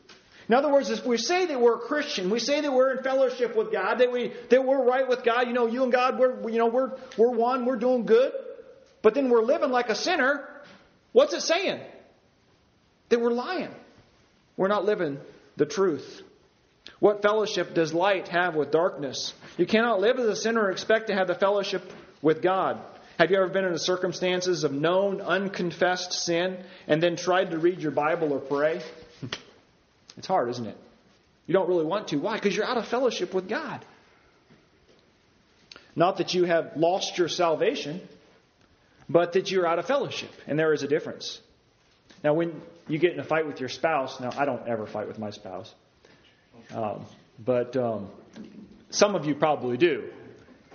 In 0.48 0.56
other 0.56 0.72
words, 0.72 0.89
if 0.89 1.06
we 1.06 1.18
say 1.18 1.48
that 1.48 1.60
we're 1.60 1.75
a 1.75 1.80
Christian, 1.80 2.30
we 2.30 2.39
say 2.39 2.62
that 2.62 2.72
we're 2.72 2.96
in 2.96 3.04
fellowship 3.04 3.56
with 3.56 3.72
God, 3.72 3.96
that 3.96 4.12
we 4.12 4.32
that 4.50 4.63
we're 4.63 4.82
right 4.82 5.08
with 5.08 5.24
God, 5.24 5.48
you 5.48 5.54
know, 5.54 5.68
you 5.68 5.84
and 5.84 5.92
God, 5.92 6.18
we're 6.18 6.50
you 6.50 6.58
know 6.58 6.68
we're 6.68 6.92
we're 7.18 7.32
one, 7.32 7.66
we're 7.66 7.75
doing 7.75 8.06
good, 8.06 8.32
but 9.01 9.13
then 9.13 9.30
we're 9.30 9.42
living 9.42 9.72
like 9.72 9.89
a 9.89 9.96
sinner. 9.96 10.48
What's 11.12 11.34
it 11.34 11.42
saying? 11.42 11.82
That 13.10 13.20
we're 13.20 13.32
lying. 13.32 13.74
We're 14.56 14.70
not 14.70 14.86
living 14.86 15.20
the 15.57 15.65
truth. 15.65 16.21
What 16.99 17.21
fellowship 17.21 17.73
does 17.73 17.93
light 17.93 18.29
have 18.29 18.55
with 18.55 18.71
darkness? 18.71 19.33
You 19.57 19.65
cannot 19.65 19.99
live 19.99 20.17
as 20.17 20.25
a 20.25 20.35
sinner 20.35 20.65
and 20.65 20.71
expect 20.71 21.07
to 21.07 21.13
have 21.13 21.27
the 21.27 21.35
fellowship 21.35 21.83
with 22.21 22.41
God. 22.41 22.79
Have 23.19 23.31
you 23.31 23.37
ever 23.37 23.49
been 23.49 23.65
in 23.65 23.73
the 23.73 23.79
circumstances 23.79 24.63
of 24.63 24.71
known, 24.71 25.21
unconfessed 25.21 26.13
sin 26.13 26.57
and 26.87 27.01
then 27.01 27.15
tried 27.15 27.51
to 27.51 27.57
read 27.57 27.81
your 27.81 27.91
Bible 27.91 28.31
or 28.33 28.39
pray? 28.39 28.81
It's 30.17 30.25
hard, 30.25 30.49
isn't 30.49 30.65
it? 30.65 30.75
You 31.45 31.53
don't 31.53 31.69
really 31.69 31.85
want 31.85 32.07
to. 32.07 32.17
Why? 32.17 32.33
Because 32.33 32.55
you're 32.55 32.65
out 32.65 32.77
of 32.77 32.87
fellowship 32.87 33.35
with 33.35 33.47
God. 33.47 33.85
Not 35.95 36.17
that 36.17 36.33
you 36.33 36.45
have 36.45 36.73
lost 36.75 37.19
your 37.19 37.27
salvation, 37.27 38.01
but 39.07 39.33
that 39.33 39.51
you're 39.51 39.67
out 39.67 39.77
of 39.77 39.85
fellowship. 39.85 40.31
And 40.47 40.57
there 40.57 40.73
is 40.73 40.81
a 40.81 40.87
difference. 40.87 41.39
Now, 42.23 42.33
when 42.33 42.61
you 42.88 43.00
get 43.00 43.13
in 43.13 43.20
a 43.20 43.24
fight 43.24 43.48
with 43.48 43.60
your 43.60 43.70
spouse, 43.70 44.20
now 44.20 44.32
I 44.38 44.46
don't 44.46 44.67
ever 44.67 44.86
fight 44.86 45.08
with 45.08 45.20
my 45.20 45.29
spouse, 45.29 45.74
um, 46.74 47.06
but 47.44 47.75
um, 47.75 48.10
some 48.89 49.15
of 49.15 49.25
you 49.25 49.36
probably 49.36 49.77
do. 49.77 50.10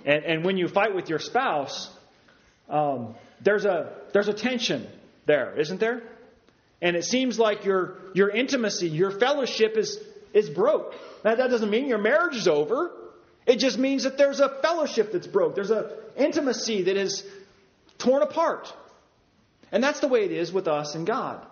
And, 0.05 0.23
and 0.25 0.45
when 0.45 0.57
you 0.57 0.67
fight 0.67 0.93
with 0.93 1.09
your 1.09 1.19
spouse, 1.19 1.89
um, 2.69 3.15
there's 3.41 3.65
a 3.65 3.93
there's 4.13 4.27
a 4.27 4.33
tension 4.33 4.87
there, 5.25 5.57
isn't 5.59 5.79
there? 5.79 6.03
And 6.81 6.95
it 6.95 7.05
seems 7.05 7.39
like 7.39 7.65
your 7.65 7.97
your 8.13 8.29
intimacy, 8.29 8.89
your 8.89 9.11
fellowship 9.11 9.77
is 9.77 9.99
is 10.33 10.49
broke. 10.49 10.93
Now 11.23 11.35
that 11.35 11.49
doesn't 11.49 11.69
mean 11.69 11.87
your 11.87 11.97
marriage 11.97 12.35
is 12.35 12.47
over. 12.47 12.91
It 13.45 13.57
just 13.57 13.77
means 13.77 14.03
that 14.03 14.17
there's 14.17 14.39
a 14.39 14.49
fellowship 14.61 15.11
that's 15.11 15.27
broke. 15.27 15.55
There's 15.55 15.71
an 15.71 15.85
intimacy 16.15 16.83
that 16.83 16.95
is 16.95 17.23
torn 17.97 18.21
apart. 18.21 18.73
And 19.71 19.83
that's 19.83 19.99
the 19.99 20.07
way 20.07 20.23
it 20.23 20.31
is 20.31 20.51
with 20.51 20.67
us 20.67 20.95
and 20.95 21.05
God. 21.05 21.45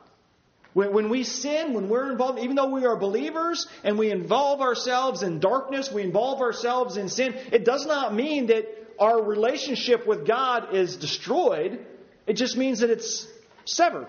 When, 0.73 0.93
when 0.93 1.09
we 1.09 1.23
sin, 1.23 1.73
when 1.73 1.89
we're 1.89 2.11
involved, 2.11 2.39
even 2.39 2.55
though 2.55 2.69
we 2.69 2.85
are 2.85 2.95
believers 2.95 3.67
and 3.83 3.97
we 3.97 4.09
involve 4.09 4.61
ourselves 4.61 5.21
in 5.21 5.39
darkness, 5.39 5.91
we 5.91 6.03
involve 6.03 6.41
ourselves 6.41 6.97
in 6.97 7.09
sin, 7.09 7.35
it 7.51 7.65
does 7.65 7.85
not 7.85 8.13
mean 8.13 8.47
that 8.47 8.65
our 8.97 9.21
relationship 9.21 10.07
with 10.07 10.25
God 10.25 10.73
is 10.73 10.95
destroyed. 10.95 11.85
It 12.25 12.33
just 12.33 12.55
means 12.55 12.79
that 12.79 12.89
it's 12.89 13.27
severed. 13.65 14.07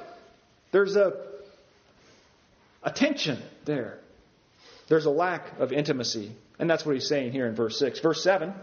There's 0.70 0.96
a, 0.96 1.12
a 2.82 2.90
tension 2.90 3.42
there. 3.64 3.98
There's 4.88 5.06
a 5.06 5.10
lack 5.10 5.58
of 5.58 5.72
intimacy. 5.72 6.32
And 6.58 6.68
that's 6.70 6.86
what 6.86 6.94
he's 6.94 7.08
saying 7.08 7.32
here 7.32 7.46
in 7.46 7.54
verse 7.54 7.78
6. 7.78 8.00
Verse 8.00 8.22
7 8.22 8.54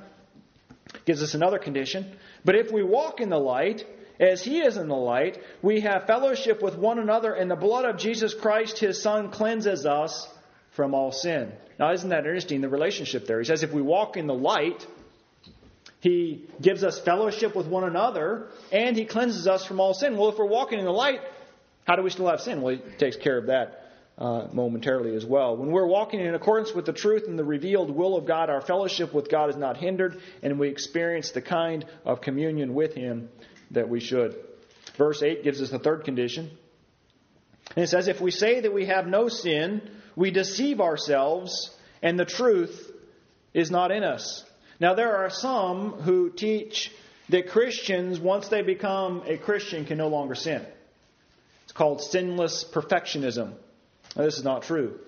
gives 1.06 1.22
us 1.22 1.34
another 1.34 1.60
condition. 1.60 2.16
But 2.46 2.56
if 2.56 2.72
we 2.72 2.84
walk 2.84 3.20
in 3.20 3.30
the 3.30 3.40
light, 3.40 3.86
as 4.20 4.44
he 4.44 4.60
is 4.60 4.76
in 4.78 4.88
the 4.90 4.96
light, 4.96 5.42
we 5.62 5.82
have 5.82 6.06
fellowship 6.06 6.62
with 6.62 6.78
one 6.78 7.00
another, 7.00 7.34
and 7.34 7.50
the 7.50 7.56
blood 7.56 7.86
of 7.86 7.98
Jesus 7.98 8.34
Christ, 8.34 8.78
his 8.80 9.02
Son, 9.02 9.32
cleanses 9.32 9.86
us 9.86 10.28
from 10.72 10.94
all 10.94 11.12
sin. 11.12 11.52
Now, 11.78 11.94
isn't 11.94 12.10
that 12.10 12.20
interesting, 12.20 12.62
the 12.62 12.70
relationship 12.70 13.26
there? 13.26 13.40
He 13.40 13.46
says 13.46 13.64
if 13.64 13.72
we 13.72 13.82
walk 13.82 14.18
in 14.18 14.28
the 14.28 14.34
light, 14.34 14.86
he 16.02 16.46
gives 16.62 16.84
us 16.84 17.00
fellowship 17.00 17.56
with 17.56 17.68
one 17.68 17.86
another, 17.86 18.48
and 18.72 18.98
he 18.98 19.06
cleanses 19.06 19.48
us 19.48 19.66
from 19.66 19.80
all 19.80 19.94
sin. 19.94 20.18
Well, 20.18 20.30
if 20.30 20.38
we're 20.38 20.46
walking 20.46 20.80
in 20.80 20.86
the 20.86 20.92
light, 20.92 21.22
how 21.86 21.96
do 21.96 22.04
we 22.04 22.10
still 22.10 22.28
have 22.28 22.42
sin? 22.42 22.62
Well, 22.62 22.76
he 22.76 22.82
takes 22.98 23.16
care 23.16 23.38
of 23.38 23.48
that 23.48 23.86
uh, 24.18 24.48
momentarily 24.52 25.16
as 25.16 25.26
well. 25.26 25.56
When 25.56 25.72
we're 25.72 25.88
walking 25.88 26.20
in 26.20 26.36
accordance 26.36 26.74
with 26.74 26.86
the 26.86 26.94
truth 26.94 27.24
and 27.28 27.40
the 27.40 27.44
revealed 27.46 27.90
will 27.90 28.18
of 28.18 28.26
God, 28.26 28.50
our 28.50 28.62
fellowship 28.62 29.14
with 29.14 29.30
God 29.30 29.50
is 29.50 29.56
not 29.56 29.78
hindered, 29.78 30.22
and 30.44 30.60
we 30.60 30.68
experience 30.68 31.32
the 31.32 31.42
kind 31.42 31.86
of 32.04 32.20
communion 32.20 32.74
with 32.74 32.94
Him 32.94 33.30
that 33.72 33.90
we 33.90 34.00
should. 34.00 34.36
Verse 34.98 35.22
8 35.24 35.44
gives 35.44 35.62
us 35.62 35.70
the 35.70 35.80
third 35.80 36.04
condition. 36.04 36.50
And 37.76 37.84
it 37.84 37.88
says, 37.88 38.08
If 38.08 38.22
we 38.22 38.32
say 38.32 38.62
that 38.62 38.74
we 38.74 38.86
have 38.88 39.08
no 39.08 39.28
sin, 39.28 39.82
we 40.16 40.32
deceive 40.32 40.82
ourselves, 40.82 41.76
and 42.02 42.20
the 42.20 42.26
truth 42.26 42.92
is 43.54 43.72
not 43.72 43.92
in 43.92 44.04
us. 44.04 44.44
Now, 44.80 44.94
there 44.94 45.18
are 45.18 45.30
some 45.30 45.92
who 45.92 46.30
teach 46.30 46.92
that 47.30 47.50
Christians, 47.50 48.20
once 48.20 48.48
they 48.48 48.62
become 48.62 49.24
a 49.26 49.38
Christian, 49.38 49.86
can 49.86 49.98
no 49.98 50.08
longer 50.08 50.36
sin. 50.36 50.66
It's 51.64 51.74
called 51.74 52.02
sinless 52.02 52.64
perfectionism. 52.64 53.54
Now, 54.16 54.24
this 54.24 54.38
is 54.38 54.44
not 54.44 54.64
true. 54.64 55.00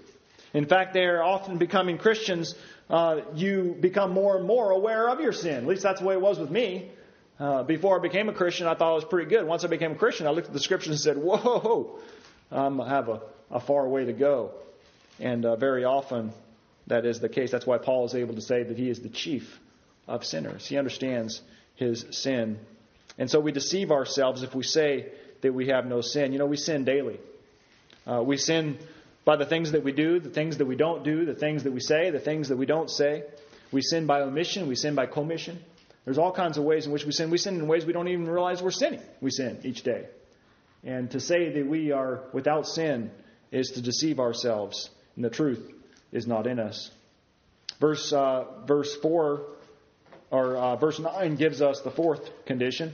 In 0.54 0.66
fact, 0.66 0.94
they 0.94 1.06
are 1.06 1.24
often 1.24 1.58
becoming 1.58 1.98
Christians. 1.98 2.56
Uh, 2.90 3.22
you 3.34 3.76
become 3.80 4.12
more 4.12 4.38
and 4.38 4.46
more 4.46 4.72
aware 4.72 5.10
of 5.10 5.22
your 5.22 5.32
sin. 5.32 5.56
At 5.56 5.68
least 5.68 5.84
that's 5.84 6.02
the 6.02 6.06
way 6.06 6.14
it 6.14 6.22
was 6.22 6.38
with 6.38 6.52
me. 6.52 6.92
Uh, 7.42 7.64
before 7.64 7.98
I 7.98 8.02
became 8.04 8.30
a 8.30 8.34
Christian, 8.34 8.68
I 8.68 8.76
thought 8.76 8.92
it 8.92 8.96
was 8.96 9.06
pretty 9.06 9.28
good. 9.28 9.48
Once 9.48 9.64
I 9.64 9.68
became 9.68 9.94
a 9.94 9.96
Christian, 9.96 10.28
I 10.28 10.30
looked 10.30 10.46
at 10.46 10.54
the 10.54 10.60
scriptures 10.60 10.90
and 10.92 11.00
said, 11.00 11.18
"Whoa, 11.18 11.98
I 12.52 12.66
have 12.88 13.10
a, 13.10 13.22
a 13.50 13.60
far 13.60 13.88
way 13.88 14.06
to 14.06 14.14
go." 14.14 14.52
And 15.20 15.44
uh, 15.44 15.56
very 15.56 15.84
often, 15.84 16.34
that 16.86 17.04
is 17.04 17.20
the 17.20 17.30
case. 17.30 17.50
That's 17.50 17.66
why 17.66 17.80
Paul 17.80 18.06
is 18.06 18.14
able 18.14 18.36
to 18.36 18.42
say 18.42 18.62
that 18.62 18.78
he 18.78 18.92
is 18.92 19.00
the 19.00 19.10
chief 19.10 19.60
of 20.08 20.24
sinners. 20.24 20.68
He 20.68 20.78
understands 20.78 21.42
his 21.78 22.06
sin, 22.12 22.60
and 23.18 23.28
so 23.28 23.40
we 23.40 23.52
deceive 23.52 23.90
ourselves 23.90 24.44
if 24.44 24.54
we 24.54 24.62
say 24.62 25.08
that 25.42 25.52
we 25.52 25.70
have 25.70 25.88
no 25.88 26.02
sin. 26.02 26.34
You 26.34 26.38
know, 26.38 26.46
we 26.46 26.58
sin 26.58 26.84
daily. 26.84 27.20
Uh, 28.06 28.22
we 28.22 28.38
sin 28.38 28.78
by 29.26 29.36
the 29.36 29.48
things 29.48 29.72
that 29.72 29.84
we 29.84 29.94
do, 29.94 30.20
the 30.20 30.30
things 30.30 30.58
that 30.58 30.66
we 30.66 30.76
don't 30.76 31.04
do, 31.04 31.26
the 31.26 31.34
things 31.34 31.64
that 31.64 31.74
we 31.74 31.80
say, 31.80 32.12
the 32.12 32.20
things 32.20 32.50
that 32.50 32.58
we 32.58 32.68
don't 32.68 32.90
say. 32.90 33.24
We 33.72 33.82
sin 33.82 34.06
by 34.06 34.22
omission, 34.22 34.68
we 34.68 34.76
sin 34.76 34.94
by 34.94 35.08
commission. 35.08 35.60
There's 36.06 36.18
all 36.18 36.32
kinds 36.32 36.58
of 36.58 36.64
ways 36.64 36.86
in 36.86 36.92
which 36.92 37.06
we 37.06 37.12
sin. 37.12 37.30
We 37.30 37.38
sin 37.38 37.56
in 37.56 37.68
ways 37.68 37.86
we 37.86 37.94
don't 37.94 38.08
even 38.08 38.28
realize 38.28 38.62
we're 38.62 38.72
sinning. 38.72 39.02
We 39.22 39.32
sin 39.32 39.60
each 39.64 39.84
day. 39.84 40.08
And 40.84 41.12
to 41.12 41.20
say 41.20 41.54
that 41.54 41.68
we 41.68 41.92
are 41.92 42.24
without 42.34 42.68
sin 42.68 43.12
is 43.52 43.72
to 43.72 43.82
deceive 43.82 44.20
ourselves, 44.20 44.90
and 45.16 45.24
the 45.24 45.30
truth 45.30 45.72
is 46.12 46.26
not 46.26 46.48
in 46.48 46.60
us. 46.60 46.90
Verse, 47.80 48.12
uh, 48.12 48.46
verse 48.66 48.96
4, 49.02 49.46
or 50.32 50.58
uh, 50.58 50.76
verse 50.78 51.00
9 51.00 51.36
gives 51.36 51.62
us 51.62 51.82
the 51.82 51.92
fourth 51.92 52.46
condition. 52.46 52.94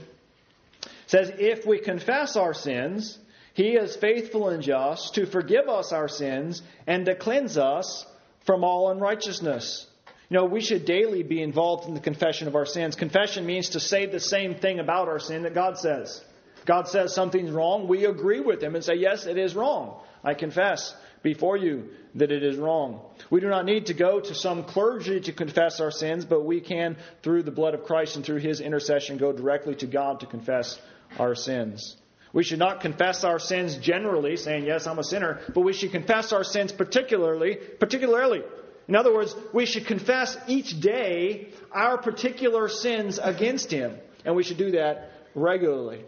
It 0.82 0.90
says, 1.06 1.32
If 1.38 1.66
we 1.66 1.78
confess 1.78 2.36
our 2.36 2.52
sins, 2.52 3.18
he 3.54 3.70
is 3.70 3.96
faithful 3.96 4.50
and 4.50 4.62
just 4.62 5.14
to 5.14 5.26
forgive 5.26 5.68
us 5.68 5.92
our 5.92 6.06
sins 6.06 6.62
and 6.86 7.06
to 7.06 7.16
cleanse 7.16 7.58
us 7.58 8.06
from 8.46 8.62
all 8.62 8.90
unrighteousness. 8.90 9.87
You 10.30 10.36
know, 10.36 10.44
we 10.44 10.60
should 10.60 10.84
daily 10.84 11.22
be 11.22 11.42
involved 11.42 11.88
in 11.88 11.94
the 11.94 12.00
confession 12.00 12.48
of 12.48 12.54
our 12.54 12.66
sins. 12.66 12.96
Confession 12.96 13.46
means 13.46 13.70
to 13.70 13.80
say 13.80 14.04
the 14.04 14.20
same 14.20 14.56
thing 14.56 14.78
about 14.78 15.08
our 15.08 15.18
sin 15.18 15.44
that 15.44 15.54
God 15.54 15.78
says. 15.78 16.22
God 16.66 16.86
says 16.86 17.14
something's 17.14 17.50
wrong, 17.50 17.88
we 17.88 18.04
agree 18.04 18.40
with 18.40 18.62
Him 18.62 18.74
and 18.74 18.84
say, 18.84 18.96
Yes, 18.96 19.24
it 19.24 19.38
is 19.38 19.54
wrong. 19.54 20.00
I 20.22 20.34
confess 20.34 20.94
before 21.22 21.56
you 21.56 21.88
that 22.16 22.30
it 22.30 22.42
is 22.42 22.58
wrong. 22.58 23.00
We 23.30 23.40
do 23.40 23.48
not 23.48 23.64
need 23.64 23.86
to 23.86 23.94
go 23.94 24.20
to 24.20 24.34
some 24.34 24.64
clergy 24.64 25.20
to 25.20 25.32
confess 25.32 25.80
our 25.80 25.90
sins, 25.90 26.26
but 26.26 26.44
we 26.44 26.60
can, 26.60 26.98
through 27.22 27.44
the 27.44 27.50
blood 27.50 27.72
of 27.72 27.84
Christ 27.84 28.16
and 28.16 28.24
through 28.24 28.40
His 28.40 28.60
intercession, 28.60 29.16
go 29.16 29.32
directly 29.32 29.76
to 29.76 29.86
God 29.86 30.20
to 30.20 30.26
confess 30.26 30.78
our 31.18 31.34
sins. 31.34 31.96
We 32.34 32.44
should 32.44 32.58
not 32.58 32.80
confess 32.80 33.24
our 33.24 33.38
sins 33.38 33.76
generally, 33.76 34.36
saying, 34.36 34.66
Yes, 34.66 34.86
I'm 34.86 34.98
a 34.98 35.04
sinner, 35.04 35.40
but 35.54 35.62
we 35.62 35.72
should 35.72 35.92
confess 35.92 36.32
our 36.34 36.44
sins 36.44 36.70
particularly, 36.70 37.56
particularly. 37.56 38.42
In 38.88 38.96
other 38.96 39.12
words, 39.12 39.36
we 39.52 39.66
should 39.66 39.86
confess 39.86 40.36
each 40.48 40.80
day 40.80 41.48
our 41.70 41.98
particular 41.98 42.68
sins 42.68 43.20
against 43.22 43.70
Him, 43.70 43.96
and 44.24 44.34
we 44.34 44.42
should 44.42 44.56
do 44.56 44.72
that 44.72 45.12
regularly. 45.34 46.04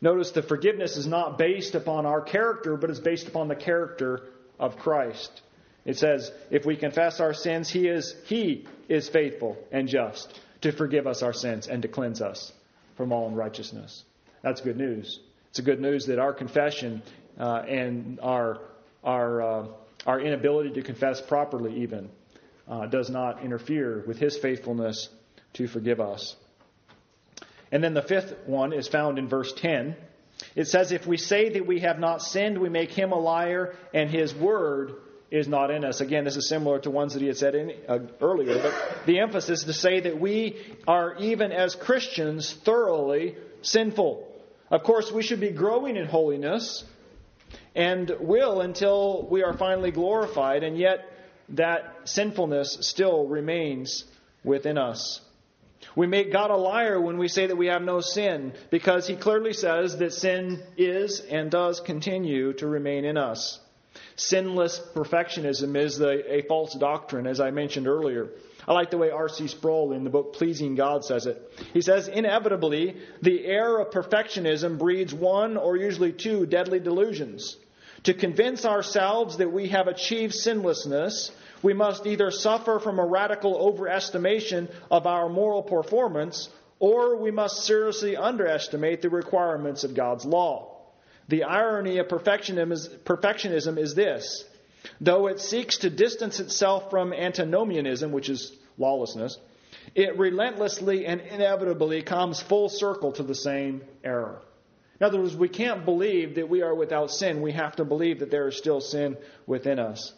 Notice 0.00 0.32
the 0.32 0.42
forgiveness 0.42 0.96
is 0.96 1.06
not 1.06 1.38
based 1.38 1.74
upon 1.74 2.06
our 2.06 2.20
character, 2.20 2.76
but 2.76 2.90
is 2.90 3.00
based 3.00 3.28
upon 3.28 3.48
the 3.48 3.56
character 3.56 4.22
of 4.58 4.76
Christ. 4.76 5.42
It 5.84 5.96
says, 5.96 6.30
if 6.50 6.66
we 6.66 6.76
confess 6.76 7.20
our 7.20 7.32
sins, 7.32 7.70
He 7.70 7.86
is, 7.86 8.14
he 8.26 8.66
is 8.88 9.08
faithful 9.08 9.56
and 9.72 9.88
just 9.88 10.38
to 10.60 10.72
forgive 10.72 11.06
us 11.06 11.22
our 11.22 11.32
sins 11.32 11.68
and 11.68 11.82
to 11.82 11.88
cleanse 11.88 12.20
us 12.20 12.52
from 12.96 13.12
all 13.12 13.28
unrighteousness. 13.28 14.04
That's 14.42 14.60
good 14.60 14.76
news. 14.76 15.20
It's 15.50 15.60
a 15.60 15.62
good 15.62 15.80
news 15.80 16.06
that 16.06 16.18
our 16.18 16.32
confession 16.32 17.02
uh, 17.38 17.62
and 17.68 18.18
our, 18.20 18.58
our, 19.02 19.42
uh, 19.42 19.66
our 20.08 20.18
inability 20.18 20.70
to 20.70 20.82
confess 20.82 21.20
properly, 21.20 21.82
even, 21.82 22.08
uh, 22.66 22.86
does 22.86 23.10
not 23.10 23.44
interfere 23.44 24.02
with 24.06 24.18
His 24.18 24.38
faithfulness 24.38 25.10
to 25.52 25.68
forgive 25.68 26.00
us. 26.00 26.34
And 27.70 27.84
then 27.84 27.92
the 27.92 28.02
fifth 28.02 28.34
one 28.46 28.72
is 28.72 28.88
found 28.88 29.18
in 29.18 29.28
verse 29.28 29.52
10. 29.52 29.94
It 30.56 30.64
says, 30.64 30.92
If 30.92 31.06
we 31.06 31.18
say 31.18 31.50
that 31.50 31.66
we 31.66 31.80
have 31.80 31.98
not 31.98 32.22
sinned, 32.22 32.56
we 32.58 32.70
make 32.70 32.90
him 32.90 33.12
a 33.12 33.18
liar, 33.18 33.76
and 33.92 34.08
his 34.08 34.34
word 34.34 34.94
is 35.30 35.46
not 35.46 35.70
in 35.70 35.84
us. 35.84 36.00
Again, 36.00 36.24
this 36.24 36.36
is 36.36 36.48
similar 36.48 36.78
to 36.80 36.90
ones 36.90 37.12
that 37.12 37.20
he 37.20 37.28
had 37.28 37.36
said 37.36 37.54
in, 37.54 37.72
uh, 37.86 37.98
earlier, 38.22 38.58
but 38.62 38.74
the 39.04 39.20
emphasis 39.20 39.60
is 39.60 39.64
to 39.66 39.72
say 39.74 40.00
that 40.00 40.18
we 40.18 40.56
are, 40.86 41.16
even 41.18 41.52
as 41.52 41.74
Christians, 41.74 42.50
thoroughly 42.64 43.36
sinful. 43.60 44.26
Of 44.70 44.84
course, 44.84 45.12
we 45.12 45.22
should 45.22 45.40
be 45.40 45.50
growing 45.50 45.96
in 45.96 46.06
holiness 46.06 46.84
and 47.78 48.10
will 48.18 48.60
until 48.60 49.28
we 49.30 49.44
are 49.44 49.56
finally 49.56 49.92
glorified, 49.92 50.64
and 50.64 50.76
yet 50.76 51.08
that 51.50 51.94
sinfulness 52.04 52.78
still 52.80 53.28
remains 53.28 54.04
within 54.42 54.76
us. 54.76 55.20
We 55.94 56.08
make 56.08 56.32
God 56.32 56.50
a 56.50 56.56
liar 56.56 57.00
when 57.00 57.18
we 57.18 57.28
say 57.28 57.46
that 57.46 57.56
we 57.56 57.68
have 57.68 57.82
no 57.82 58.00
sin, 58.00 58.52
because 58.70 59.06
he 59.06 59.14
clearly 59.14 59.52
says 59.52 59.96
that 59.98 60.12
sin 60.12 60.60
is 60.76 61.20
and 61.20 61.52
does 61.52 61.78
continue 61.78 62.52
to 62.54 62.66
remain 62.66 63.04
in 63.04 63.16
us. 63.16 63.60
Sinless 64.16 64.80
perfectionism 64.92 65.76
is 65.76 65.98
the, 65.98 66.34
a 66.34 66.42
false 66.42 66.74
doctrine, 66.74 67.28
as 67.28 67.38
I 67.38 67.52
mentioned 67.52 67.86
earlier. 67.86 68.30
I 68.66 68.72
like 68.72 68.90
the 68.90 68.98
way 68.98 69.12
R.C. 69.12 69.46
Sproul 69.46 69.92
in 69.92 70.02
the 70.02 70.10
book 70.10 70.34
Pleasing 70.34 70.74
God 70.74 71.04
says 71.04 71.26
it. 71.26 71.40
He 71.72 71.80
says, 71.80 72.08
inevitably, 72.08 72.96
the 73.22 73.46
air 73.46 73.78
of 73.78 73.90
perfectionism 73.90 74.78
breeds 74.78 75.14
one 75.14 75.56
or 75.56 75.76
usually 75.76 76.12
two 76.12 76.44
deadly 76.44 76.80
delusions. 76.80 77.56
To 78.04 78.14
convince 78.14 78.64
ourselves 78.64 79.38
that 79.38 79.52
we 79.52 79.68
have 79.68 79.88
achieved 79.88 80.34
sinlessness, 80.34 81.30
we 81.62 81.74
must 81.74 82.06
either 82.06 82.30
suffer 82.30 82.78
from 82.78 82.98
a 82.98 83.06
radical 83.06 83.54
overestimation 83.54 84.70
of 84.90 85.06
our 85.06 85.28
moral 85.28 85.62
performance, 85.62 86.48
or 86.78 87.16
we 87.16 87.30
must 87.30 87.64
seriously 87.64 88.16
underestimate 88.16 89.02
the 89.02 89.10
requirements 89.10 89.84
of 89.84 89.94
God's 89.94 90.24
law. 90.24 90.76
The 91.28 91.44
irony 91.44 91.98
of 91.98 92.08
perfectionism 92.08 93.78
is 93.78 93.94
this 93.94 94.44
Though 95.00 95.26
it 95.26 95.40
seeks 95.40 95.78
to 95.78 95.90
distance 95.90 96.40
itself 96.40 96.90
from 96.90 97.12
antinomianism, 97.12 98.12
which 98.12 98.28
is 98.28 98.52
lawlessness, 98.78 99.36
it 99.94 100.18
relentlessly 100.18 101.04
and 101.06 101.20
inevitably 101.20 102.02
comes 102.02 102.40
full 102.40 102.68
circle 102.68 103.12
to 103.12 103.22
the 103.22 103.34
same 103.34 103.82
error. 104.04 104.40
In 105.00 105.06
other 105.06 105.20
words, 105.20 105.36
we 105.36 105.48
can't 105.48 105.84
believe 105.84 106.34
that 106.36 106.48
we 106.48 106.62
are 106.62 106.74
without 106.74 107.10
sin. 107.10 107.40
We 107.40 107.52
have 107.52 107.76
to 107.76 107.84
believe 107.84 108.20
that 108.20 108.30
there 108.30 108.48
is 108.48 108.56
still 108.56 108.80
sin 108.80 109.16
within 109.46 109.78
us. 109.78 110.12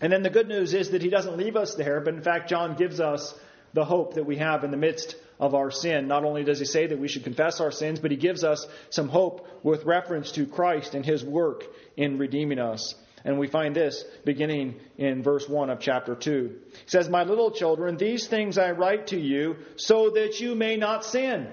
And 0.00 0.12
then 0.12 0.22
the 0.22 0.30
good 0.30 0.48
news 0.48 0.74
is 0.74 0.90
that 0.90 1.02
he 1.02 1.10
doesn't 1.10 1.36
leave 1.36 1.56
us 1.56 1.74
there, 1.74 2.00
but 2.00 2.14
in 2.14 2.22
fact, 2.22 2.48
John 2.48 2.76
gives 2.76 3.00
us 3.00 3.34
the 3.74 3.84
hope 3.84 4.14
that 4.14 4.24
we 4.24 4.36
have 4.36 4.64
in 4.64 4.70
the 4.70 4.76
midst 4.76 5.16
of 5.38 5.54
our 5.54 5.70
sin. 5.70 6.08
Not 6.08 6.24
only 6.24 6.44
does 6.44 6.58
he 6.58 6.64
say 6.64 6.86
that 6.86 6.98
we 6.98 7.08
should 7.08 7.24
confess 7.24 7.60
our 7.60 7.70
sins, 7.70 8.00
but 8.00 8.10
he 8.10 8.16
gives 8.16 8.44
us 8.44 8.66
some 8.90 9.08
hope 9.08 9.46
with 9.62 9.84
reference 9.84 10.32
to 10.32 10.46
Christ 10.46 10.94
and 10.94 11.04
his 11.04 11.24
work 11.24 11.64
in 11.96 12.18
redeeming 12.18 12.58
us. 12.58 12.94
And 13.24 13.38
we 13.38 13.48
find 13.48 13.74
this 13.74 14.04
beginning 14.24 14.76
in 14.96 15.22
verse 15.22 15.48
1 15.48 15.70
of 15.70 15.80
chapter 15.80 16.14
2. 16.14 16.54
He 16.70 16.76
says, 16.86 17.08
My 17.08 17.24
little 17.24 17.50
children, 17.50 17.96
these 17.96 18.26
things 18.26 18.56
I 18.56 18.70
write 18.70 19.08
to 19.08 19.18
you 19.18 19.56
so 19.76 20.10
that 20.10 20.40
you 20.40 20.54
may 20.54 20.76
not 20.76 21.04
sin. 21.04 21.48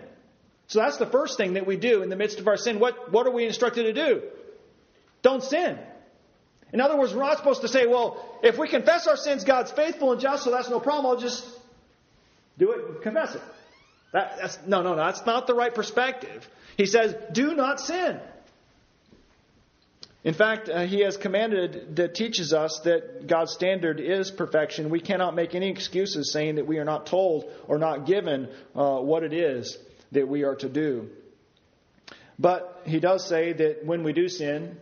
So 0.68 0.80
that's 0.80 0.98
the 0.98 1.06
first 1.06 1.38
thing 1.38 1.54
that 1.54 1.68
we 1.68 1.78
do 1.78 2.02
in 2.02 2.10
the 2.10 2.16
midst 2.16 2.40
of 2.40 2.48
our 2.48 2.58
sin. 2.58 2.80
What, 2.80 3.12
what 3.12 3.28
are 3.28 3.32
we 3.32 3.46
instructed 3.46 3.84
to 3.84 3.94
do? 3.94 4.24
Don't 5.22 5.44
sin. 5.44 5.78
In 6.74 6.82
other 6.82 6.98
words, 6.98 7.14
we're 7.14 7.22
not 7.22 7.38
supposed 7.38 7.62
to 7.62 7.68
say, 7.68 7.86
well, 7.86 8.40
if 8.44 8.58
we 8.58 8.68
confess 8.68 9.08
our 9.08 9.18
sins, 9.18 9.44
God's 9.44 9.72
faithful 9.72 10.12
and 10.12 10.20
just, 10.20 10.44
so 10.44 10.52
that's 10.52 10.70
no 10.70 10.80
problem. 10.80 11.06
I'll 11.06 11.22
just 11.22 11.48
do 12.58 12.72
it 12.72 12.86
and 12.86 13.02
confess 13.02 13.36
it. 13.36 13.42
That, 14.12 14.38
that's, 14.42 14.60
no, 14.66 14.82
no, 14.82 14.92
no. 14.96 14.98
That's 14.98 15.26
not 15.26 15.46
the 15.46 15.54
right 15.54 15.74
perspective. 15.74 16.48
He 16.78 16.86
says, 16.86 17.16
do 17.32 17.54
not 17.54 17.80
sin. 17.80 18.20
In 20.24 20.34
fact, 20.34 20.70
uh, 20.70 20.82
he 20.82 21.02
has 21.02 21.18
commanded 21.18 21.98
that 21.98 22.16
teaches 22.16 22.52
us 22.52 22.82
that 22.86 23.28
God's 23.28 23.54
standard 23.54 24.00
is 24.00 24.32
perfection. 24.32 24.90
We 24.90 25.00
cannot 25.00 25.36
make 25.36 25.54
any 25.54 25.70
excuses 25.70 26.34
saying 26.34 26.56
that 26.56 26.66
we 26.66 26.80
are 26.80 26.86
not 26.86 27.06
told 27.06 27.46
or 27.68 27.78
not 27.78 28.08
given 28.08 28.50
uh, 28.76 28.98
what 28.98 29.24
it 29.24 29.34
is 29.34 29.78
that 30.12 30.28
we 30.28 30.44
are 30.44 30.56
to 30.56 30.70
do. 30.70 31.10
But 32.38 32.82
he 32.86 33.00
does 33.00 33.28
say 33.28 33.54
that 33.54 33.86
when 33.86 34.04
we 34.04 34.14
do 34.14 34.28
sin, 34.28 34.78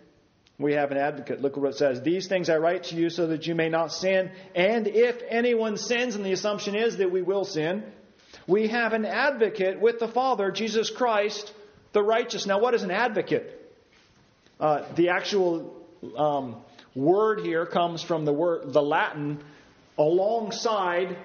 we 0.58 0.74
have 0.74 0.92
an 0.92 0.98
advocate. 0.98 1.42
Look 1.42 1.58
what 1.58 1.72
it 1.72 1.78
says. 1.78 2.02
These 2.02 2.28
things 2.28 2.50
I 2.50 2.58
write 2.58 2.86
to 2.86 2.96
you 2.96 3.10
so 3.10 3.28
that 3.28 3.48
you 3.48 3.56
may 3.56 3.70
not 3.70 3.92
sin. 3.92 4.32
And 4.56 4.88
if 4.88 5.22
anyone 5.28 5.78
sins, 5.78 6.16
and 6.16 6.26
the 6.26 6.32
assumption 6.32 6.76
is 6.76 6.98
that 6.98 7.12
we 7.12 7.22
will 7.22 7.46
sin, 7.46 7.84
we 8.48 8.68
have 8.68 8.94
an 8.94 9.06
advocate 9.06 9.80
with 9.80 10.00
the 10.00 10.08
Father, 10.08 10.52
Jesus 10.52 10.90
Christ, 10.90 11.54
the 11.94 12.04
righteous. 12.04 12.46
Now, 12.46 12.60
what 12.60 12.74
is 12.74 12.84
an 12.84 12.92
advocate? 12.92 13.60
Uh, 14.60 14.84
the 14.96 15.10
actual 15.10 15.76
um, 16.18 16.58
word 16.96 17.42
here 17.42 17.66
comes 17.66 18.04
from 18.04 18.26
the 18.26 18.34
word, 18.34 18.74
the 18.74 18.82
Latin, 18.82 19.44
alongside 19.98 21.18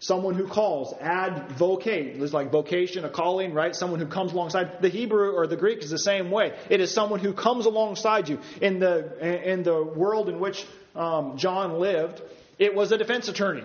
someone 0.00 0.34
who 0.34 0.46
calls. 0.46 0.94
Advocate. 1.00 2.20
It's 2.20 2.32
like 2.32 2.50
vocation, 2.50 3.04
a 3.04 3.10
calling, 3.10 3.54
right? 3.54 3.74
Someone 3.74 4.00
who 4.00 4.06
comes 4.06 4.32
alongside. 4.32 4.80
The 4.80 4.88
Hebrew 4.88 5.32
or 5.32 5.46
the 5.46 5.56
Greek 5.56 5.82
is 5.82 5.90
the 5.90 5.98
same 5.98 6.30
way. 6.30 6.56
It 6.70 6.80
is 6.80 6.92
someone 6.92 7.20
who 7.20 7.32
comes 7.32 7.66
alongside 7.66 8.28
you. 8.28 8.40
In 8.60 8.78
the 8.78 9.52
in 9.52 9.62
the 9.62 9.82
world 9.82 10.28
in 10.28 10.38
which 10.40 10.64
um, 10.94 11.36
John 11.36 11.78
lived, 11.78 12.22
it 12.58 12.74
was 12.74 12.92
a 12.92 12.98
defense 12.98 13.28
attorney. 13.28 13.64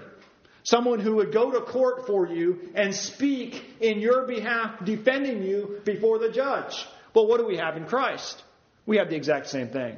Someone 0.63 1.00
who 1.00 1.15
would 1.15 1.34
go 1.34 1.52
to 1.52 1.60
court 1.60 2.08
for 2.08 2.26
you 2.28 2.69
and 2.74 2.96
speak 2.96 3.62
in 3.82 4.00
your 4.00 4.26
behalf, 4.26 4.84
defending 4.86 5.43
you 5.43 5.82
before 5.84 6.19
the 6.19 6.32
judge. 6.32 6.86
Well, 7.13 7.28
what 7.28 7.38
do 7.38 7.46
we 7.46 7.58
have 7.58 7.76
in 7.76 7.86
Christ? 7.86 8.41
We 8.86 8.98
have 8.98 9.10
the 9.10 9.17
exact 9.17 9.48
same 9.48 9.69
thing. 9.69 9.98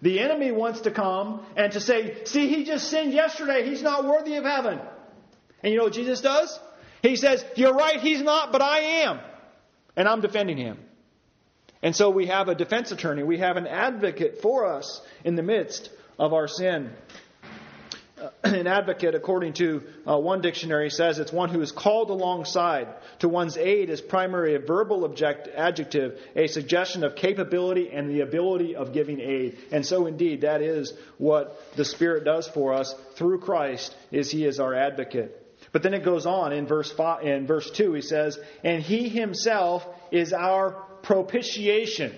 The 0.00 0.20
enemy 0.20 0.52
wants 0.52 0.82
to 0.82 0.90
come 0.90 1.44
and 1.56 1.72
to 1.72 1.80
say, 1.80 2.24
see, 2.24 2.48
he 2.48 2.64
just 2.64 2.88
sinned 2.88 3.12
yesterday. 3.12 3.68
He's 3.68 3.82
not 3.82 4.04
worthy 4.04 4.36
of 4.36 4.44
heaven. 4.44 4.78
And 5.64 5.72
you 5.72 5.78
know 5.78 5.84
what 5.84 5.94
Jesus 5.94 6.20
does? 6.20 6.60
He 7.02 7.16
says, 7.16 7.42
You're 7.56 7.72
right, 7.72 7.98
he's 7.98 8.20
not, 8.20 8.52
but 8.52 8.60
I 8.60 8.80
am. 9.06 9.18
And 9.96 10.06
I'm 10.06 10.20
defending 10.20 10.58
him. 10.58 10.78
And 11.82 11.96
so 11.96 12.10
we 12.10 12.26
have 12.26 12.48
a 12.48 12.54
defense 12.54 12.92
attorney, 12.92 13.22
we 13.22 13.38
have 13.38 13.56
an 13.56 13.66
advocate 13.66 14.42
for 14.42 14.66
us 14.66 15.00
in 15.24 15.36
the 15.36 15.42
midst 15.42 15.88
of 16.18 16.34
our 16.34 16.48
sin. 16.48 16.92
Uh, 18.20 18.28
an 18.44 18.66
advocate, 18.66 19.14
according 19.14 19.54
to 19.54 19.84
uh, 20.06 20.18
one 20.18 20.42
dictionary, 20.42 20.90
says 20.90 21.18
it's 21.18 21.32
one 21.32 21.48
who 21.48 21.62
is 21.62 21.72
called 21.72 22.10
alongside. 22.10 22.88
To 23.20 23.28
one's 23.30 23.56
aid 23.56 23.88
as 23.88 24.02
primary 24.02 24.56
a 24.56 24.58
verbal 24.58 25.06
object, 25.06 25.48
adjective, 25.48 26.20
a 26.36 26.46
suggestion 26.46 27.04
of 27.04 27.16
capability 27.16 27.90
and 27.90 28.10
the 28.10 28.20
ability 28.20 28.76
of 28.76 28.92
giving 28.92 29.18
aid. 29.18 29.56
And 29.72 29.84
so, 29.84 30.06
indeed, 30.06 30.42
that 30.42 30.60
is 30.60 30.92
what 31.16 31.58
the 31.74 31.86
Spirit 31.86 32.24
does 32.24 32.46
for 32.48 32.74
us 32.74 32.94
through 33.14 33.40
Christ. 33.40 33.96
Is 34.12 34.30
He 34.30 34.44
is 34.44 34.60
our 34.60 34.74
advocate. 34.74 35.40
But 35.74 35.82
then 35.82 35.92
it 35.92 36.04
goes 36.04 36.24
on 36.24 36.52
in 36.52 36.68
verse 36.68 36.92
five, 36.92 37.24
in 37.24 37.48
verse 37.48 37.68
two. 37.68 37.94
He 37.94 38.00
says, 38.00 38.38
"And 38.62 38.80
He 38.80 39.08
Himself 39.08 39.84
is 40.12 40.32
our 40.32 40.70
propitiation." 41.02 42.16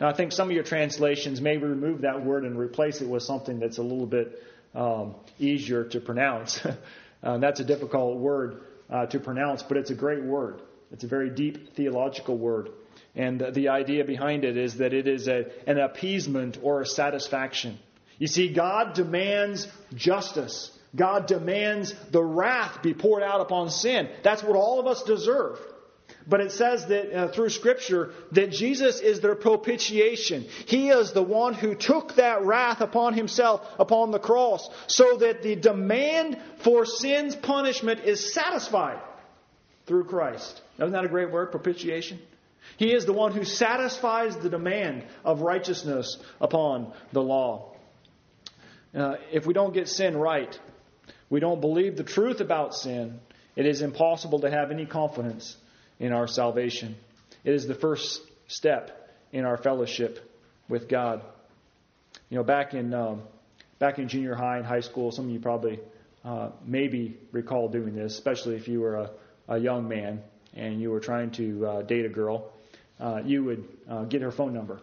Now, 0.00 0.08
I 0.08 0.12
think 0.12 0.32
some 0.32 0.48
of 0.48 0.54
your 0.54 0.64
translations 0.64 1.40
may 1.40 1.56
remove 1.56 2.00
that 2.00 2.24
word 2.24 2.44
and 2.44 2.58
replace 2.58 3.00
it 3.00 3.08
with 3.08 3.22
something 3.22 3.60
that's 3.60 3.78
a 3.78 3.82
little 3.82 4.06
bit 4.06 4.42
um, 4.74 5.14
easier 5.38 5.84
to 5.84 6.00
pronounce. 6.00 6.60
uh, 7.22 7.38
that's 7.38 7.60
a 7.60 7.64
difficult 7.64 8.18
word 8.18 8.62
uh, 8.90 9.06
to 9.06 9.20
pronounce, 9.20 9.62
but 9.62 9.76
it's 9.76 9.90
a 9.90 9.94
great 9.94 10.24
word. 10.24 10.60
It's 10.90 11.04
a 11.04 11.08
very 11.08 11.30
deep 11.30 11.76
theological 11.76 12.36
word. 12.36 12.70
And 13.14 13.40
the 13.54 13.68
idea 13.68 14.04
behind 14.04 14.44
it 14.44 14.56
is 14.56 14.78
that 14.78 14.92
it 14.92 15.06
is 15.06 15.28
a, 15.28 15.46
an 15.68 15.78
appeasement 15.78 16.58
or 16.60 16.80
a 16.80 16.86
satisfaction. 16.86 17.78
You 18.18 18.26
see, 18.26 18.52
God 18.52 18.94
demands 18.94 19.68
justice. 19.94 20.75
God 20.96 21.26
demands 21.26 21.94
the 22.10 22.24
wrath 22.24 22.82
be 22.82 22.94
poured 22.94 23.22
out 23.22 23.40
upon 23.40 23.70
sin. 23.70 24.08
That's 24.22 24.42
what 24.42 24.56
all 24.56 24.80
of 24.80 24.86
us 24.86 25.02
deserve. 25.02 25.58
But 26.28 26.40
it 26.40 26.50
says 26.50 26.86
that 26.86 27.12
uh, 27.12 27.28
through 27.28 27.50
Scripture 27.50 28.12
that 28.32 28.50
Jesus 28.50 29.00
is 29.00 29.20
their 29.20 29.36
propitiation. 29.36 30.46
He 30.66 30.88
is 30.88 31.12
the 31.12 31.22
one 31.22 31.54
who 31.54 31.76
took 31.76 32.16
that 32.16 32.44
wrath 32.44 32.80
upon 32.80 33.14
himself 33.14 33.60
upon 33.78 34.10
the 34.10 34.18
cross 34.18 34.68
so 34.88 35.18
that 35.18 35.42
the 35.42 35.54
demand 35.54 36.38
for 36.58 36.84
sin's 36.84 37.36
punishment 37.36 38.00
is 38.00 38.32
satisfied 38.32 39.00
through 39.86 40.04
Christ. 40.04 40.60
Isn't 40.78 40.92
that 40.92 41.04
a 41.04 41.08
great 41.08 41.30
word, 41.30 41.52
propitiation? 41.52 42.18
He 42.76 42.92
is 42.92 43.06
the 43.06 43.12
one 43.12 43.32
who 43.32 43.44
satisfies 43.44 44.36
the 44.36 44.50
demand 44.50 45.04
of 45.24 45.42
righteousness 45.42 46.18
upon 46.40 46.92
the 47.12 47.22
law. 47.22 47.76
Uh, 48.92 49.14
if 49.32 49.46
we 49.46 49.54
don't 49.54 49.74
get 49.74 49.88
sin 49.88 50.16
right, 50.16 50.58
we 51.28 51.40
don't 51.40 51.60
believe 51.60 51.96
the 51.96 52.04
truth 52.04 52.40
about 52.40 52.74
sin, 52.74 53.20
it 53.56 53.66
is 53.66 53.82
impossible 53.82 54.40
to 54.40 54.50
have 54.50 54.70
any 54.70 54.86
confidence 54.86 55.56
in 55.98 56.12
our 56.12 56.26
salvation. 56.26 56.96
It 57.44 57.54
is 57.54 57.66
the 57.66 57.74
first 57.74 58.20
step 58.48 59.10
in 59.32 59.44
our 59.44 59.56
fellowship 59.56 60.32
with 60.68 60.88
God. 60.88 61.22
You 62.30 62.38
know, 62.38 62.44
back 62.44 62.74
in 62.74 62.92
um, 62.94 63.22
back 63.78 63.98
in 63.98 64.08
junior 64.08 64.34
high 64.34 64.58
and 64.58 64.66
high 64.66 64.80
school, 64.80 65.10
some 65.10 65.26
of 65.26 65.30
you 65.30 65.40
probably 65.40 65.80
uh, 66.24 66.50
maybe 66.64 67.16
recall 67.32 67.68
doing 67.68 67.94
this, 67.94 68.14
especially 68.14 68.56
if 68.56 68.68
you 68.68 68.80
were 68.80 68.96
a, 68.96 69.10
a 69.48 69.58
young 69.58 69.88
man 69.88 70.22
and 70.54 70.80
you 70.80 70.90
were 70.90 71.00
trying 71.00 71.30
to 71.32 71.66
uh, 71.66 71.82
date 71.82 72.04
a 72.04 72.08
girl. 72.08 72.52
Uh, 72.98 73.20
you 73.24 73.44
would 73.44 73.68
uh, 73.88 74.04
get 74.04 74.22
her 74.22 74.30
phone 74.30 74.54
number, 74.54 74.80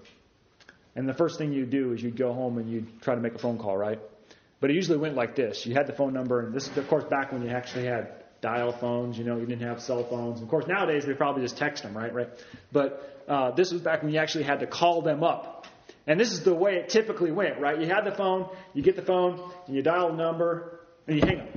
and 0.96 1.10
the 1.10 1.14
first 1.14 1.40
thing 1.40 1.52
you'd 1.52 1.72
do 1.72 1.94
is 1.94 2.04
you'd 2.04 2.16
go 2.16 2.32
home 2.32 2.60
and 2.60 2.72
you'd 2.72 3.02
try 3.02 3.16
to 3.16 3.22
make 3.22 3.34
a 3.34 3.40
phone 3.40 3.58
call, 3.58 3.76
right? 3.76 4.00
But 4.64 4.72
it 4.72 4.76
usually 4.76 4.98
went 4.98 5.16
like 5.16 5.36
this. 5.36 5.66
You 5.66 5.74
had 5.74 5.88
the 5.88 5.92
phone 5.92 6.14
number, 6.14 6.40
and 6.40 6.54
this 6.54 6.70
is, 6.70 6.78
of 6.78 6.88
course, 6.88 7.04
back 7.04 7.34
when 7.34 7.42
you 7.42 7.50
actually 7.50 7.86
had 7.86 8.24
dial 8.40 8.72
phones. 8.72 9.18
You 9.18 9.26
know, 9.26 9.36
you 9.36 9.46
didn't 9.46 9.68
have 9.68 9.82
cell 9.82 10.06
phones. 10.06 10.42
Of 10.42 10.48
course, 10.48 10.68
nowadays 10.68 11.06
we 11.06 11.14
probably 11.16 11.42
just 11.42 11.58
text 11.58 11.84
them, 11.84 11.98
right? 11.98 12.14
Right. 12.14 12.30
But 12.72 13.26
uh, 13.28 13.52
this 13.52 13.74
was 13.74 13.82
back 13.82 14.04
when 14.04 14.14
you 14.14 14.20
actually 14.20 14.46
had 14.46 14.62
to 14.62 14.66
call 14.66 15.02
them 15.02 15.22
up. 15.22 15.68
And 16.08 16.18
this 16.18 16.32
is 16.32 16.44
the 16.44 16.54
way 16.54 16.78
it 16.78 16.88
typically 16.88 17.30
went, 17.30 17.60
right? 17.60 17.78
You 17.78 17.88
had 17.88 18.06
the 18.06 18.14
phone, 18.14 18.48
you 18.74 18.82
get 18.82 18.96
the 18.96 19.02
phone, 19.02 19.52
and 19.68 19.76
you 19.76 19.82
dial 19.82 20.12
the 20.12 20.16
number, 20.16 20.80
and 21.08 21.18
you 21.18 21.28
hang 21.28 21.42
up. 21.42 21.50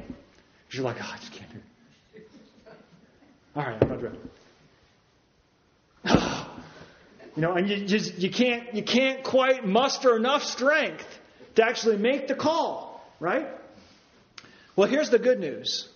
You're 0.73 0.83
like, 0.83 0.97
oh, 1.01 1.09
I 1.09 1.17
just 1.19 1.31
can't 1.31 1.53
do 1.53 1.59
it. 2.17 2.29
All 3.55 3.63
right, 3.63 3.79
I'm 3.81 3.89
not 3.89 4.03
ready. 4.03 4.19
you 7.37 7.43
know, 7.43 7.53
and 7.53 7.69
you 7.69 7.87
just 7.87 8.19
you 8.19 8.31
can't 8.31 8.75
you 8.75 8.83
can't 8.83 9.23
quite 9.23 9.65
muster 9.65 10.17
enough 10.17 10.43
strength 10.43 11.07
to 11.55 11.65
actually 11.65 11.99
make 11.99 12.27
the 12.27 12.35
call 12.35 12.96
right? 13.21 13.49
Well, 14.75 14.89
here's 14.89 15.11
the 15.11 15.19
good 15.19 15.41
news. 15.41 15.89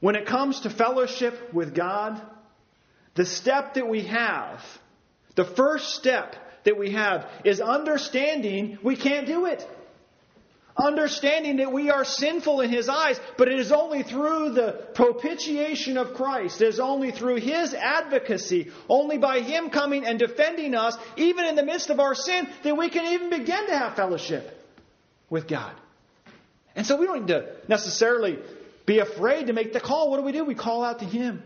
When 0.00 0.14
it 0.14 0.26
comes 0.26 0.60
to 0.60 0.70
fellowship 0.70 1.52
with 1.52 1.74
God, 1.74 2.20
the 3.14 3.24
step 3.24 3.74
that 3.74 3.88
we 3.88 4.02
have, 4.02 4.62
the 5.34 5.44
first 5.44 5.94
step 5.94 6.36
that 6.64 6.78
we 6.78 6.92
have 6.92 7.28
is 7.44 7.60
understanding 7.60 8.78
we 8.82 8.96
can't 8.96 9.26
do 9.26 9.46
it. 9.46 9.66
Understanding 10.76 11.56
that 11.56 11.72
we 11.72 11.90
are 11.90 12.04
sinful 12.04 12.60
in 12.60 12.70
His 12.70 12.88
eyes, 12.88 13.18
but 13.36 13.48
it 13.48 13.58
is 13.58 13.72
only 13.72 14.04
through 14.04 14.50
the 14.50 14.72
propitiation 14.94 15.98
of 15.98 16.14
Christ, 16.14 16.62
it 16.62 16.68
is 16.68 16.78
only 16.78 17.10
through 17.10 17.36
His 17.36 17.74
advocacy, 17.74 18.70
only 18.88 19.18
by 19.18 19.40
Him 19.40 19.70
coming 19.70 20.06
and 20.06 20.20
defending 20.20 20.76
us, 20.76 20.96
even 21.16 21.46
in 21.46 21.56
the 21.56 21.64
midst 21.64 21.90
of 21.90 21.98
our 21.98 22.14
sin, 22.14 22.48
that 22.62 22.76
we 22.76 22.90
can 22.90 23.06
even 23.06 23.30
begin 23.30 23.66
to 23.66 23.76
have 23.76 23.96
fellowship 23.96 24.57
with 25.30 25.48
God. 25.48 25.74
And 26.74 26.86
so 26.86 26.96
we 26.96 27.06
don't 27.06 27.20
need 27.20 27.28
to 27.28 27.56
necessarily 27.68 28.38
be 28.86 29.00
afraid 29.00 29.48
to 29.48 29.52
make 29.52 29.72
the 29.72 29.80
call. 29.80 30.10
What 30.10 30.18
do 30.18 30.22
we 30.22 30.32
do? 30.32 30.44
We 30.44 30.54
call 30.54 30.84
out 30.84 31.00
to 31.00 31.04
Him 31.04 31.42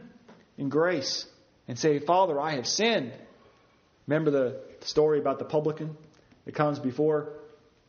in 0.58 0.68
grace 0.68 1.26
and 1.68 1.78
say, 1.78 1.98
Father, 1.98 2.40
I 2.40 2.56
have 2.56 2.66
sinned. 2.66 3.12
Remember 4.06 4.30
the 4.30 4.60
story 4.80 5.18
about 5.18 5.38
the 5.38 5.44
publican 5.44 5.96
that 6.44 6.54
comes 6.54 6.78
before 6.78 7.30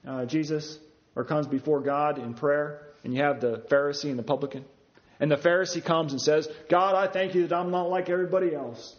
uh, 0.08 0.26
Jesus 0.26 0.78
or 1.16 1.24
comes 1.24 1.48
before 1.48 1.82
God 1.82 2.18
in 2.18 2.34
prayer? 2.34 2.82
And 3.04 3.14
you 3.14 3.22
have 3.22 3.42
the 3.42 3.64
Pharisee 3.70 4.10
and 4.10 4.18
the 4.18 4.24
publican. 4.24 4.64
And 5.20 5.30
the 5.30 5.38
Pharisee 5.38 5.84
comes 5.84 6.14
and 6.14 6.22
says, 6.22 6.48
God, 6.70 6.96
I 6.96 7.12
thank 7.12 7.36
you 7.36 7.48
that 7.48 7.56
I'm 7.56 7.72
not 7.72 7.90
like 7.90 8.10
everybody 8.10 8.56
else. 8.56 8.96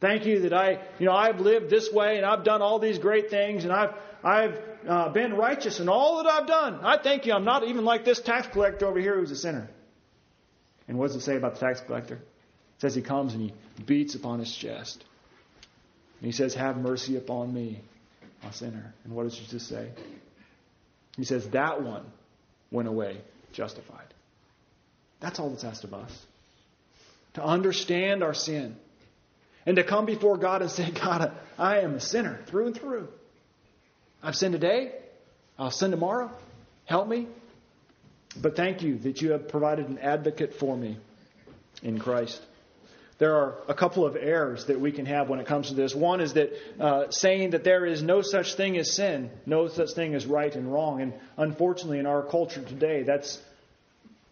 Thank 0.00 0.26
you 0.26 0.40
that 0.40 0.52
I, 0.52 0.80
you 0.98 1.06
know, 1.06 1.12
I've 1.12 1.40
lived 1.40 1.70
this 1.70 1.92
way 1.92 2.16
and 2.16 2.24
I've 2.24 2.44
done 2.44 2.62
all 2.62 2.78
these 2.78 2.98
great 2.98 3.30
things 3.30 3.64
and 3.64 3.72
I've, 3.72 3.94
I've 4.22 4.58
uh, 4.88 5.10
been 5.10 5.34
righteous 5.34 5.80
in 5.80 5.88
all 5.88 6.22
that 6.22 6.26
I've 6.26 6.46
done. 6.46 6.80
I 6.82 6.98
thank 6.98 7.26
you 7.26 7.34
I'm 7.34 7.44
not 7.44 7.64
even 7.64 7.84
like 7.84 8.04
this 8.04 8.20
tax 8.20 8.46
collector 8.48 8.86
over 8.86 8.98
here 8.98 9.16
who's 9.16 9.30
a 9.30 9.36
sinner. 9.36 9.68
And 10.88 10.98
what 10.98 11.08
does 11.08 11.16
it 11.16 11.20
say 11.20 11.36
about 11.36 11.54
the 11.54 11.60
tax 11.60 11.80
collector? 11.80 12.14
It 12.14 12.80
says 12.80 12.94
he 12.94 13.02
comes 13.02 13.34
and 13.34 13.42
he 13.42 13.82
beats 13.84 14.14
upon 14.14 14.38
his 14.38 14.54
chest. 14.54 15.04
And 16.20 16.26
he 16.26 16.32
says, 16.32 16.54
Have 16.54 16.78
mercy 16.78 17.16
upon 17.16 17.52
me, 17.52 17.80
a 18.42 18.52
sinner. 18.52 18.94
And 19.04 19.12
what 19.12 19.24
does 19.24 19.36
Jesus 19.36 19.62
say? 19.62 19.90
He 21.16 21.24
says, 21.24 21.48
That 21.50 21.82
one 21.82 22.06
went 22.70 22.88
away 22.88 23.20
justified. 23.52 24.06
That's 25.20 25.38
all 25.38 25.50
that's 25.50 25.64
asked 25.64 25.84
of 25.84 25.92
us. 25.92 26.26
To 27.34 27.44
understand 27.44 28.22
our 28.22 28.34
sin 28.34 28.76
and 29.66 29.76
to 29.76 29.84
come 29.84 30.06
before 30.06 30.38
God 30.38 30.62
and 30.62 30.70
say, 30.70 30.90
God, 30.90 31.32
I 31.58 31.80
am 31.80 31.94
a 31.94 32.00
sinner 32.00 32.40
through 32.46 32.68
and 32.68 32.76
through. 32.76 33.08
I've 34.22 34.36
sinned 34.36 34.52
today. 34.52 34.92
I'll 35.58 35.70
sin 35.70 35.90
tomorrow. 35.90 36.30
Help 36.86 37.08
me. 37.08 37.28
But 38.40 38.56
thank 38.56 38.82
you 38.82 38.98
that 38.98 39.22
you 39.22 39.32
have 39.32 39.48
provided 39.48 39.88
an 39.88 39.98
advocate 39.98 40.54
for 40.54 40.76
me 40.76 40.98
in 41.82 41.98
Christ. 41.98 42.40
There 43.18 43.34
are 43.34 43.54
a 43.66 43.74
couple 43.74 44.06
of 44.06 44.16
errors 44.16 44.66
that 44.66 44.80
we 44.80 44.92
can 44.92 45.06
have 45.06 45.28
when 45.28 45.40
it 45.40 45.46
comes 45.46 45.68
to 45.68 45.74
this. 45.74 45.94
One 45.94 46.20
is 46.20 46.34
that 46.34 46.52
uh, 46.80 47.10
saying 47.10 47.50
that 47.50 47.64
there 47.64 47.84
is 47.84 48.00
no 48.00 48.22
such 48.22 48.54
thing 48.54 48.78
as 48.78 48.94
sin, 48.94 49.30
no 49.44 49.66
such 49.66 49.92
thing 49.92 50.14
as 50.14 50.24
right 50.24 50.54
and 50.54 50.72
wrong. 50.72 51.00
And 51.00 51.14
unfortunately, 51.36 51.98
in 51.98 52.06
our 52.06 52.22
culture 52.22 52.62
today, 52.62 53.02
that's, 53.02 53.40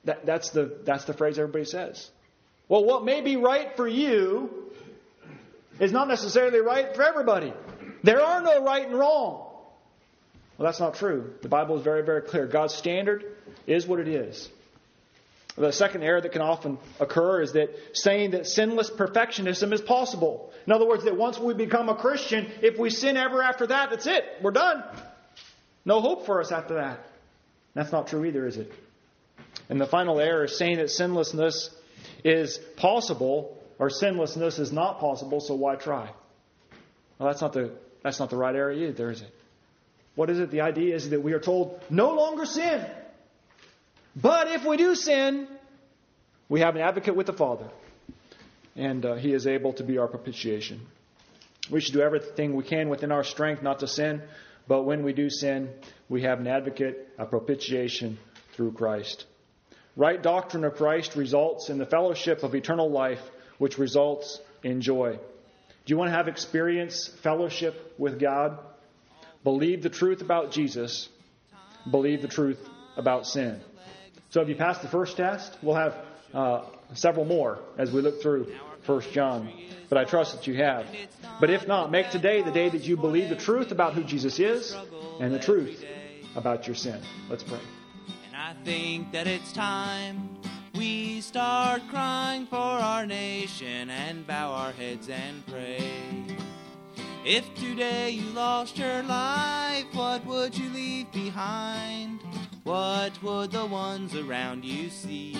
that, 0.05 0.25
that's, 0.25 0.51
the, 0.51 0.79
that's 0.85 1.05
the 1.05 1.14
phrase 1.14 1.38
everybody 1.38 1.64
says. 1.64 2.09
Well, 2.68 2.85
what 2.85 3.05
may 3.05 3.22
be 3.22 3.37
right 3.37 3.75
for 3.77 3.88
you 3.88 4.72
is 5.81 5.90
not 5.90 6.07
necessarily 6.07 6.61
right 6.61 6.94
for 6.94 7.03
everybody. 7.03 7.53
There 8.05 8.20
are 8.20 8.40
no 8.40 8.62
right 8.62 8.87
and 8.87 8.96
wrong. 8.96 9.45
Well, 10.57 10.66
that's 10.66 10.81
not 10.81 10.95
true. 10.95 11.35
The 11.42 11.49
Bible 11.49 11.77
is 11.77 11.83
very, 11.83 12.03
very 12.03 12.23
clear. 12.23 12.47
God's 12.47 12.75
standard 12.75 13.25
is 13.66 13.87
what 13.87 14.01
it 14.01 14.09
is. 14.09 14.49
The 15.57 15.73
second 15.73 16.03
error 16.03 16.21
that 16.21 16.33
can 16.33 16.42
often 16.42 16.79
occur 17.01 17.40
is 17.40 17.53
that 17.53 17.71
saying 17.95 18.33
that 18.33 18.47
sinless 18.47 18.90
perfectionism 18.90 19.73
is 19.73 19.81
possible. 19.81 20.53
In 20.66 20.73
other 20.73 20.87
words, 20.87 21.05
that 21.05 21.16
once 21.16 21.38
we 21.38 21.55
become 21.55 21.88
a 21.88 21.95
Christian, 21.95 22.51
if 22.62 22.79
we 22.79 22.90
sin 22.90 23.16
ever 23.16 23.42
after 23.42 23.66
that, 23.66 23.90
that's 23.90 24.07
it. 24.07 24.25
We're 24.42 24.51
done. 24.51 24.85
No 25.85 26.01
hope 26.01 26.27
for 26.27 26.40
us 26.40 26.53
after 26.53 26.75
that. 26.75 27.07
That's 27.75 27.92
not 27.92 28.09
true 28.09 28.25
either, 28.27 28.47
is 28.47 28.59
it? 28.59 28.71
And 29.69 29.81
the 29.81 29.87
final 29.87 30.21
error 30.21 30.45
is 30.45 30.59
saying 30.59 30.77
that 30.77 30.90
sinlessness 30.90 31.71
is 32.23 32.59
possible 32.77 33.57
or 33.79 33.88
sinlessness 33.88 34.59
is 34.59 34.73
not 34.73 35.01
possible, 35.01 35.40
so 35.40 35.55
why 35.55 35.77
try? 35.77 36.11
Well, 37.19 37.29
that's 37.29 37.40
not 37.40 37.53
the, 37.53 37.73
that's 38.03 38.21
not 38.21 38.31
the 38.31 38.37
right 38.37 38.55
error 38.55 38.73
either, 38.73 39.11
is 39.11 39.23
it? 39.23 39.35
What 40.16 40.31
is 40.31 40.40
it? 40.40 40.50
The 40.50 40.62
idea 40.62 40.96
is 40.96 41.11
that 41.11 41.22
we 41.22 41.33
are 41.35 41.40
told 41.40 41.81
no 41.88 42.14
longer 42.14 42.44
sin. 42.46 42.85
But 44.16 44.48
if 44.48 44.64
we 44.64 44.76
do 44.76 44.94
sin, 44.94 45.46
we 46.48 46.61
have 46.61 46.74
an 46.74 46.83
advocate 46.83 47.14
with 47.14 47.26
the 47.26 47.35
Father, 47.35 47.68
and 48.74 49.05
uh, 49.05 49.14
He 49.14 49.33
is 49.33 49.46
able 49.46 49.74
to 49.74 49.85
be 49.85 49.98
our 49.98 50.09
propitiation. 50.09 50.81
We 51.70 51.81
should 51.81 51.94
do 51.94 52.00
everything 52.00 52.57
we 52.57 52.64
can 52.64 52.88
within 52.88 53.12
our 53.12 53.24
strength 53.24 53.62
not 53.62 53.81
to 53.81 53.87
sin, 53.87 54.22
but 54.66 54.85
when 54.85 55.05
we 55.05 55.12
do 55.12 55.29
sin, 55.29 55.70
we 56.09 56.22
have 56.22 56.40
an 56.40 56.46
advocate, 56.46 57.09
a 57.18 57.26
propitiation 57.26 58.18
through 58.55 58.72
Christ. 58.72 59.26
Right 59.96 60.22
doctrine 60.22 60.64
of 60.64 60.74
Christ 60.74 61.14
results 61.16 61.68
in 61.68 61.79
the 61.79 61.87
fellowship 61.87 62.42
of 62.42 62.55
eternal 62.55 62.90
life 62.90 63.20
which 63.59 63.79
results 63.79 64.40
in 64.62 64.81
joy. 64.81 65.12
Do 65.16 65.92
you 65.92 65.98
want 65.98 66.11
to 66.11 66.16
have 66.16 66.29
experience 66.29 67.09
fellowship 67.22 67.94
with 67.98 68.18
God? 68.18 68.59
Believe 69.46 69.85
the 69.85 69.90
truth 69.90 70.22
about 70.22 70.50
Jesus. 70.50 71.09
Believe 71.88 72.20
the 72.20 72.26
truth 72.26 72.59
about 72.96 73.28
sin. 73.28 73.61
So 74.30 74.40
if 74.40 74.48
you 74.48 74.56
pass 74.56 74.78
the 74.78 74.88
first 74.88 75.16
test, 75.16 75.56
we'll 75.62 75.76
have 75.76 75.94
uh, 76.35 76.64
several 76.94 77.24
more 77.26 77.61
as 77.78 77.92
we 77.92 78.00
look 78.00 78.20
through 78.20 78.52
1 78.87 79.02
John. 79.12 79.52
But 79.88 79.98
I 79.98 80.04
trust 80.04 80.35
that 80.35 80.48
you 80.48 80.56
have. 80.56 80.85
But 81.38 81.50
if 81.50 81.68
not, 81.68 81.92
make 81.92 82.11
today 82.11 82.42
the 82.42 82.50
day 82.50 82.68
that 82.70 82.88
you 82.88 82.96
believe 82.96 83.28
the 83.28 83.37
truth 83.37 83.70
about 83.70 83.94
who 83.94 84.02
Jesus 84.02 84.40
is 84.40 84.74
and 85.20 85.32
the 85.32 85.38
truth 85.38 85.85
about 86.35 86.66
your 86.66 86.74
sin. 86.74 87.00
Let's 87.30 87.44
pray. 87.44 87.61
And 88.26 88.35
I 88.35 88.54
think 88.64 89.12
that 89.12 89.28
it's 89.28 89.52
time 89.52 90.40
we 90.74 91.20
start 91.20 91.82
crying 91.88 92.46
for 92.46 92.56
our 92.56 93.06
nation 93.06 93.90
and 93.90 94.26
bow 94.26 94.50
our 94.50 94.72
heads 94.72 95.09
and 95.09 95.46
pray. 95.46 96.16
If 97.28 97.52
today 97.56 98.10
you 98.10 98.30
lost 98.34 98.78
your 98.78 99.02
life, 99.02 99.86
what 99.94 100.24
would 100.26 100.56
you 100.56 100.68
leave 100.68 101.10
behind? 101.10 102.20
What 102.62 103.20
would 103.20 103.50
the 103.50 103.66
ones 103.66 104.14
around 104.14 104.64
you 104.64 104.90
see? 104.90 105.36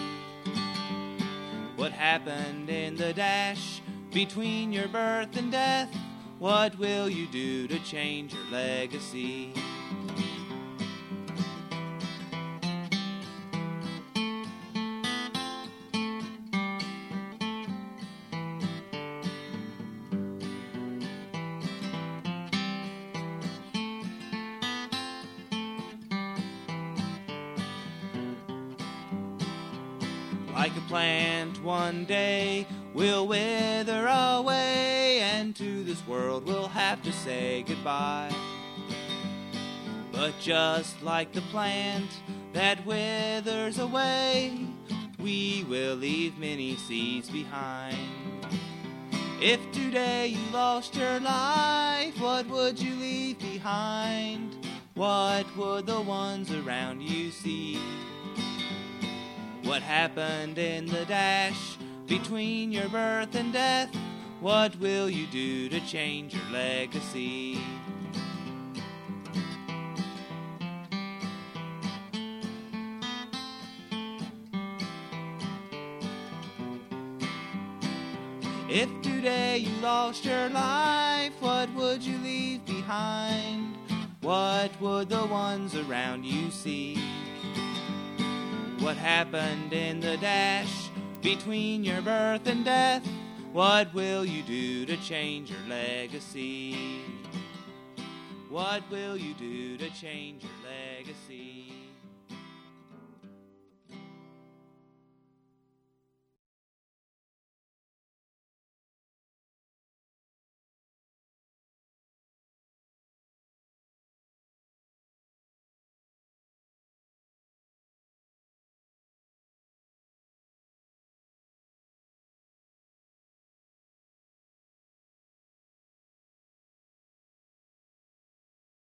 What 1.77 1.93
happened 1.93 2.69
in 2.71 2.97
the 2.97 3.13
dash 3.13 3.83
between 4.13 4.73
your 4.73 4.89
birth 4.89 5.37
and 5.37 5.53
death? 5.53 5.97
What 6.41 6.77
will 6.77 7.09
you 7.09 7.29
do 7.29 7.69
to 7.69 7.79
change 7.79 8.35
your 8.35 8.51
legacy? 8.51 9.53
Like 30.57 30.75
a 30.75 30.89
plant 30.89 31.63
one 31.63 32.07
day 32.07 32.67
we'll 32.95 33.29
wither 33.29 34.07
away, 34.07 35.21
and 35.21 35.55
to 35.55 35.85
this 35.85 36.05
world 36.07 36.47
we'll 36.47 36.67
have 36.67 37.03
to 37.03 37.13
say 37.13 37.63
goodbye. 37.69 38.35
But 40.13 40.33
just 40.41 41.03
like 41.03 41.35
the 41.35 41.43
plant 41.53 42.09
that 42.55 42.87
withers 42.87 43.79
away, 43.79 44.67
we 45.19 45.67
will 45.69 45.95
leave 45.95 46.39
many 46.39 46.77
seeds 46.77 47.29
behind. 47.29 47.99
If 49.43 49.61
today 49.73 50.29
you 50.29 50.53
lost 50.55 50.97
your 50.97 51.21
life, 51.21 52.19
what 52.19 52.49
would 52.49 52.81
you 52.81 52.95
leave 52.95 53.39
behind? 53.41 54.57
What 54.95 55.55
would 55.55 55.85
the 55.85 56.01
ones 56.01 56.51
around 56.51 57.03
you 57.03 57.31
see? 57.31 57.79
What 59.67 59.83
happened 59.83 60.59
in 60.59 60.87
the 60.87 61.05
dash 61.07 61.77
between 62.07 62.71
your 62.71 62.89
birth 62.89 63.35
and 63.35 63.53
death? 63.53 63.93
What 64.41 64.79
will 64.79 65.11
you 65.11 65.27
do 65.27 65.69
to 65.69 65.81
change 65.81 66.35
your 66.35 66.45
legacy? 66.53 67.61
If 78.69 78.89
today 79.03 79.59
you 79.59 79.81
lost 79.83 80.25
your 80.25 80.49
life, 80.51 81.33
what 81.41 81.69
would 81.75 82.05
you 82.05 82.17
leave 82.19 82.65
behind? 82.65 83.77
What 84.21 84.81
would 84.81 85.09
the 85.09 85.27
ones 85.27 85.75
around 85.75 86.25
you 86.25 86.53
see? 86.53 87.03
What 88.87 88.97
happened 88.99 89.73
in 89.73 89.99
the 89.99 90.17
dash 90.17 90.91
between 91.21 91.83
your 91.83 92.01
birth 92.03 92.47
and 92.47 92.65
death? 92.65 93.05
What 93.53 93.93
will 93.93 94.25
you 94.25 94.45
do 94.45 94.87
to 94.87 94.97
change 94.99 95.51
your 95.51 95.59
legacy? 95.69 97.03
What 98.49 98.89
will 98.89 99.17
you 99.17 99.35
do 99.35 99.77
to 99.79 99.91
change 99.91 100.45
your 100.45 100.53
legacy? 100.71 101.86